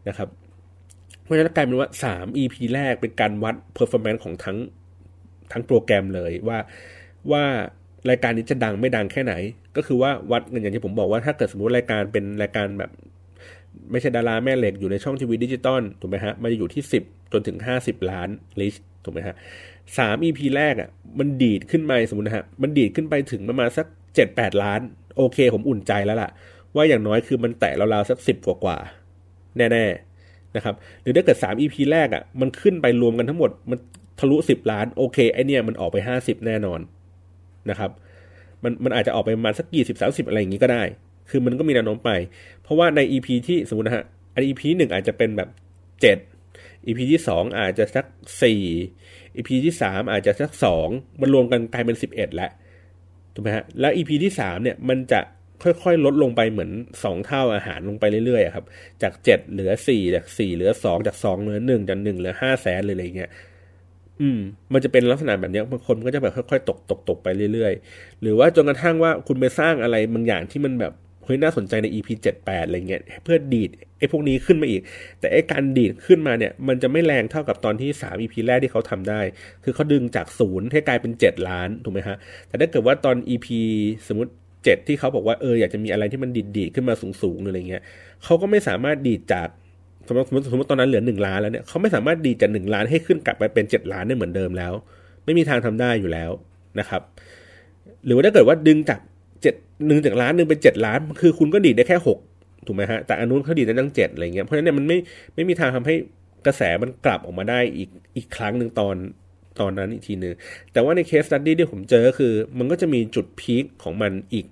[0.08, 0.28] นะครับ
[1.22, 4.56] เพราะฉะนั้นกลายเป็นว่าสาม EP แรกเป็นการวัด performance ของทั้ง
[5.52, 6.58] ทั้งโปรแกรมเลยว่า
[7.32, 7.44] ว่า
[8.10, 9.34] รายการนี้จะดังไม่ดังแค่ไหน
[9.76, 12.90] ก็คือว่าวัดอย่างที่ผมบอกว่าถ้าเกิดสมมติรายการเป็นรายการแบบ
[13.90, 17.02] ไม่ใช่ดาราแม่เหล็กอยู่ในช่องทีวีดิจิตอลถูกไหมฮะมันจะอยู่ที่สิบ
[17.32, 18.28] จนถึงห้าสิบล้าน
[18.60, 18.74] reach
[19.04, 19.36] ถูกไหมฮะ
[19.98, 20.88] สาม EP แรกอะ
[21.18, 24.80] มันดีดขึ้นไปสมมตินะฮะ มันดีดขึ้นไปถึงประมาณสักเจ็ดแปดล้าน
[25.16, 26.30] โอเค ผมอุ่นใจแล้วล่ะ
[26.74, 33.78] ว่าอย่างน้อยคือมันแตะราวๆสักสิบกว่าๆแน่ๆนะครับ หรือถ้าเกิดสาม EP แรกอะ มันขึ้นไปรวมกันทั้งหมด มัน
[34.20, 36.80] ทะลุสิบล้าน โอเค ไอเนี่ยมันออกไปห้าสิบแน่นอน
[37.70, 37.90] นะครับ
[38.62, 40.82] มันมันอาจจะออกไปประมาณสักกี่สิบสามสิบอะไรอย่างนี้ก็ได้
[41.30, 42.10] คือมันก็มีแนวโน้มไป
[42.62, 45.48] เพราะว่าใน EP ที่สมมตินะฮะอัน EP หนึ่งอาจจะเป็นแบบ
[46.00, 46.18] เจ็ด
[46.86, 48.06] EP ที่สองอาจจะสัก
[48.42, 48.62] สี่
[49.36, 50.88] EP ที่สามอาจจะสักสอง
[51.20, 52.50] มันรวมกันกลายเป็นสิบเอ็ดแล้ว
[53.34, 55.20] ถูกไหมฮะแล้ว EP ที่สามเนี่ยมันจะ
[55.62, 56.70] ค่อยๆ ลดลงไปเหมือน
[57.04, 58.64] สองเท่าอาหารลงไปเรื่อยๆครับ
[59.02, 63.30] จากเจ็ดเหลือสี่จากสี่เหลือสองจากสองเหลือหนึ่งจากหนึ่งเหลือห้าแสนเลยอะไรเงี้ย
[64.20, 64.38] อืม
[64.72, 70.92] มันจะเป็นลักษณะแบบนี้บางคนก็จะแบบค่อยๆ ตกตกตกไปเรื่อยๆ หรือว่าจนกระทั่งว่าคุณไปสร้างอะไรบางอย่างที่มันแบบ
[71.24, 72.08] เฮ้ยน่าสนใจใน EP
[72.38, 74.80] 78อะไรเงี้ยเพื่อดีดไอ้พวกนี้ขึ้นมาอีก
[75.20, 79.20] แต่ไอ้การดีดขึ้นมาเนี่ย มันจะไม่แรงเท่ากับตอนที่ 3 EP แรกที่เขาทำได้
[79.64, 82.16] คือเขาดึงจากศูนย์ให้กลายเป็น 7 ล้านถูกไหมฮะ
[82.48, 83.46] แต่ถ้าเกิดว่าตอน EP
[84.08, 87.82] สมมติ7ที่เขาบอกว่าเอออยากจะมีอะไรที่มันดีดดีขึ้นมาสูงๆอะไรเงี้ย
[88.24, 89.48] เขาก็ไม่สามารถดีดจาก
[90.06, 94.72] สมมติสมมติสมมติตอนนั้นเหลือหนึ่งล้านแล้วเนี่ยเขาไม่สามารถดีจากหนึ่งล้านให้ขึ้นกลับไปเป็นเจ็ดล้านได้เหมือนเดิมแล้ว
[95.24, 96.30] ไม่มีทางทำได้อยู่แล้ว
[96.78, 97.02] นะครับ
[98.04, 99.00] หรือว่าถ้าเกิดว่าดึงจาก
[99.44, 99.54] เจ็ด
[99.86, 102.18] หนึ่งจากล้านหนึ่งเป็นเจ็ดล้าน คือคุณก็ดีดได้แค่หก
[102.66, 104.98] ถูกไหมฮะ แต่อันนู้นเขาดีดได้ตั้งเจ็ดอะไรเงี้ย เพราะฉะนั้นเนี่ยมันไม่
[105.34, 105.94] ไม่มีทางทำให้
[106.46, 108.96] กระแสมันกลับออกมาได้อีกอีกครั้งหนึ่งตอน
[109.60, 110.34] ตอนนั้นอีกทีนึง
[110.72, 114.46] แต่ว่าในเคสตัดดี้ที่ผมเจอคือ มันก็จะมีจุดพีคของมันอีก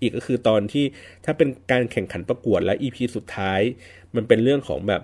[0.00, 0.84] อีกก็คือตอนที่
[1.24, 3.60] ถ้าเป็นการแข่งขันประกวดและ EP สุดท้าย
[4.16, 5.02] มันเป็นเรื่องของแบบ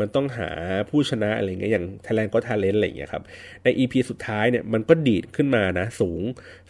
[0.00, 0.48] มันต้องหา
[0.90, 3.22] ผู้ชนะอะไรเงี้ยอย่าง Thailand ก็ Talent อะไรเงี้ยครับ
[3.64, 6.22] ใน EP สุดท้ายเนี่ยมันก็ดีดขึ้นมานะสูง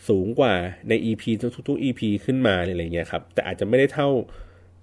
[0.09, 0.55] สูงกว่า
[0.89, 1.23] ใน EP
[1.68, 4.09] ทุกๆ EP ขึ้นมาอะไรเงี้ยครับแต่อาจจะไม่ได้เท่า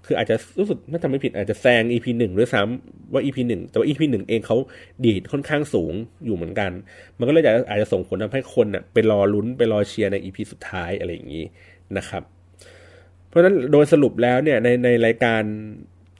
[0.05, 4.57] คืออาจจะรู้สึกน่าจะไม่ผิดอาจจะแซง EP หนึ่งด้วยซ้ำว่า EP หนึ่งแต่ว่า EP หนึ่งเองเขา
[5.05, 5.93] ดีดค่อนข้างสูง
[6.25, 6.71] อยู่เหมือนกัน
[7.17, 11.45] มันก็เลยอาจจะอาจจะส่งผลทำให้คนอะไปรอลุ้นไปรอเชียร์ใน EP สุดท้ายอะไรอย่างนี้
[11.97, 12.23] นะครับ
[13.27, 15.43] เพราะฉะนั้นโดยสรุปแล้วเนี่ยในในรายการ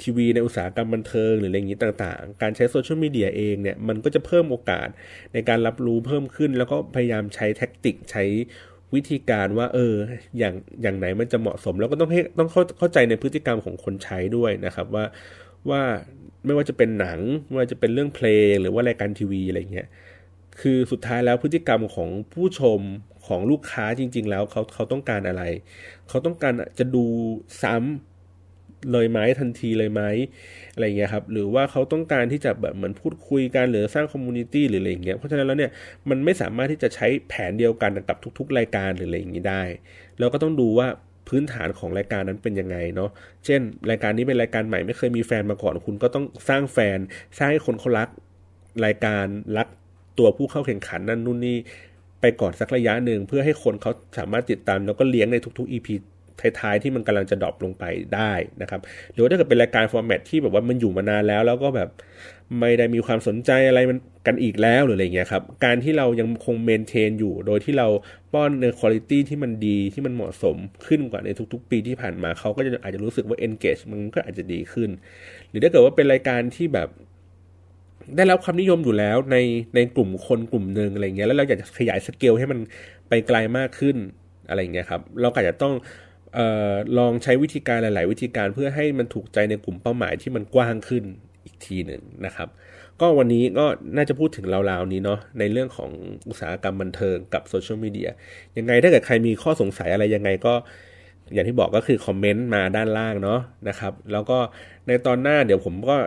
[0.01, 4.87] ทีวีในอุตสาหกรรมบันเทิงหรืออะไรอย่างนี้ต่างๆ การใช้โซเชียลมีเดียเองเนี่ยมันก็จะเพิ่มโอกาส
[5.33, 8.23] ในการรับรู้เพิ่มขึ้น แล้วก็พยายามใช้แท็กติกใช้
[8.95, 9.93] วิธีการว่า เออ
[10.39, 15.05] อย่างอย่างไหนมันจะเหมาะสม แล้วก็ต้องให้ต้องเข้าเข้าใจในพฤติกรรมของคนใช้ด้วยนะครับว่า
[15.69, 15.81] ว่า
[16.45, 19.87] ไม่ว่าจะเป็นหนังไม่ว่าจะเป็นเรื่องเพลงหรือว่ารายการทีวีอะไรเงี้ย
[20.61, 22.79] คือสุดท้ายแล้วพฤติกรรมของผู้ชม
[23.27, 25.43] ของลูกค้าจริง ๆ แล้วเขาเขาต้องการอะไร
[26.09, 27.05] เขาต้องการจะดู
[27.63, 28.18] ซ้ำ
[28.91, 30.01] เลยไหมทันทีเลยไหม
[30.73, 35.71] อะไรเงี้ยครับหรือว่าเขาต้องการที่จะแบบเหมือนพูดคุยกันหรือสร้างคอมมูนิตี้หรืออะไรเงี้ยเพราะฉะนั้นแล้วเนี่ย
[36.09, 39.63] มันไม่สามารถที่จะใช้แผนเดียวกันกับทุก ๆ รายการหรืออะไรอย่างนี้ได้
[40.19, 40.87] แล้วก็ต้องดูว่า
[41.27, 43.09] พื้นฐานของรายการนั้นเป็นยังไงเนาะ
[43.45, 46.99] เช่น รายการนี้เป็นรายการใหม่ไม่เคยมีแฟนมาก่อน คุณก็ต้องสร้างแฟน
[47.37, 48.09] สร้างให้คนเขารัก
[48.85, 49.25] รายการ
[49.57, 49.67] รัก
[50.17, 51.57] ตัวผู้เข้าแข่งขันนั่นนู่นนี่
[52.21, 55.87] ไปก่อนสักระยะหนึ่งเพื่อให้คนเขาสามารถติดตามแล้วก็เลี้ยงในทุกๆ EP
[56.59, 57.83] ท้ายๆที่มันกำลังจะดรอปลงไป
[58.15, 58.81] ได้นะครับ
[59.13, 61.89] หรือว่าถ้าเกิดเป็นรายการฟอร์แมตที่แบบว่ามันอยู่มานานแล้ว แล้วก็แบบ
[62.59, 67.87] ไม่ได้มีความสนใจอะไรมันกันอีกแล้วหรืออะไรเงี้ยครับการที่เรายังคงเมนเทนอยู่ โดยที่เรา
[68.33, 70.55] ป้อนในคุณภาพที่มันดีที่มันเหมาะสม
[70.87, 74.89] ขึ้นกว่าในทุก ๆ ปีที่ผ่านมาเขาก็จะอาจจะรู้สึกว่า engage มันก็อาจจะดีขึ้น
[75.49, 76.89] หรือถ้าเกิดว่าเป็นรายการที่แบบ
[78.15, 79.37] ได้รับความนิยมอยู่แล้วใน
[79.75, 82.59] ในกลุ่มคนกลุ่มหนึ่งอะไรเงี้ยแล้วเราอยากจะขยายสเกลให้มัน
[83.09, 83.95] ไปไกลมากขึ้น
[84.49, 85.73] อะไรเงี้ยครับ เราอาจจะต้อง
[86.37, 86.39] อ
[86.71, 91.03] อลองใช้วิธีการหลาย ๆ วิธีการเพื่อให้มันถูกใจในกลุ่มเป้าหมายที่มันกว้างขึ้น
[91.45, 92.49] อีกทีหนึ่งนะครับ
[93.01, 93.65] ก็วันนี้ก็
[93.95, 95.91] น่าจะพูดถึงราวๆนี้เนาะในเรื่องของ
[96.29, 98.09] อุตสาหกรรมบันเทิงกับโซเชียลมีเดีย
[98.57, 100.53] ยังไงถ้าเกิดใครมีข้อสงสัยอะไรยังไงก็
[101.33, 104.37] อย่างที่บอกก็คือคอมเมนต์มาด้านล่างเนาะนะครับ แล้วก็
[104.87, 105.97] ในตอนหน้าเดี๋ยวผมก็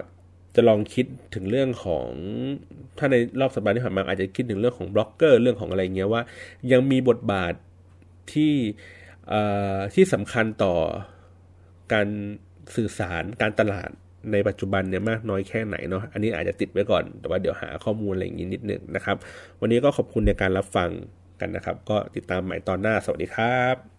[0.56, 2.06] จะลองคิดถึงเรื่องของ
[2.98, 6.22] ถ้าในรอบสัปดาห์ที่ผ่านมาอาจจะคิดถึงเรื่องของบล็อกเกอร์เรื่องของอะไรเงี้ยว่า
[6.72, 7.52] ยังมีบทบาท
[8.32, 8.52] ที่
[9.94, 10.74] ที่สำคัญต่อ
[11.92, 12.08] การ
[12.76, 13.90] สื่อสารการตลาด
[14.32, 19.16] ในปัจจุบันเนี่ยมากน้อยแค่ไหนเนาะอันนี้อาจจะติดไว้ก่อน แต่ว่าเดี๋ยวหาข้อมูลอะไรอย่างนี้นิดนึงนะครับ
[19.60, 20.90] วันนี้ก็ขอบคุณในการรับฟัง
[21.40, 23.91] กันนะครับ ก็ติดตามใหม่ตอนหน้าสวัสดีครับ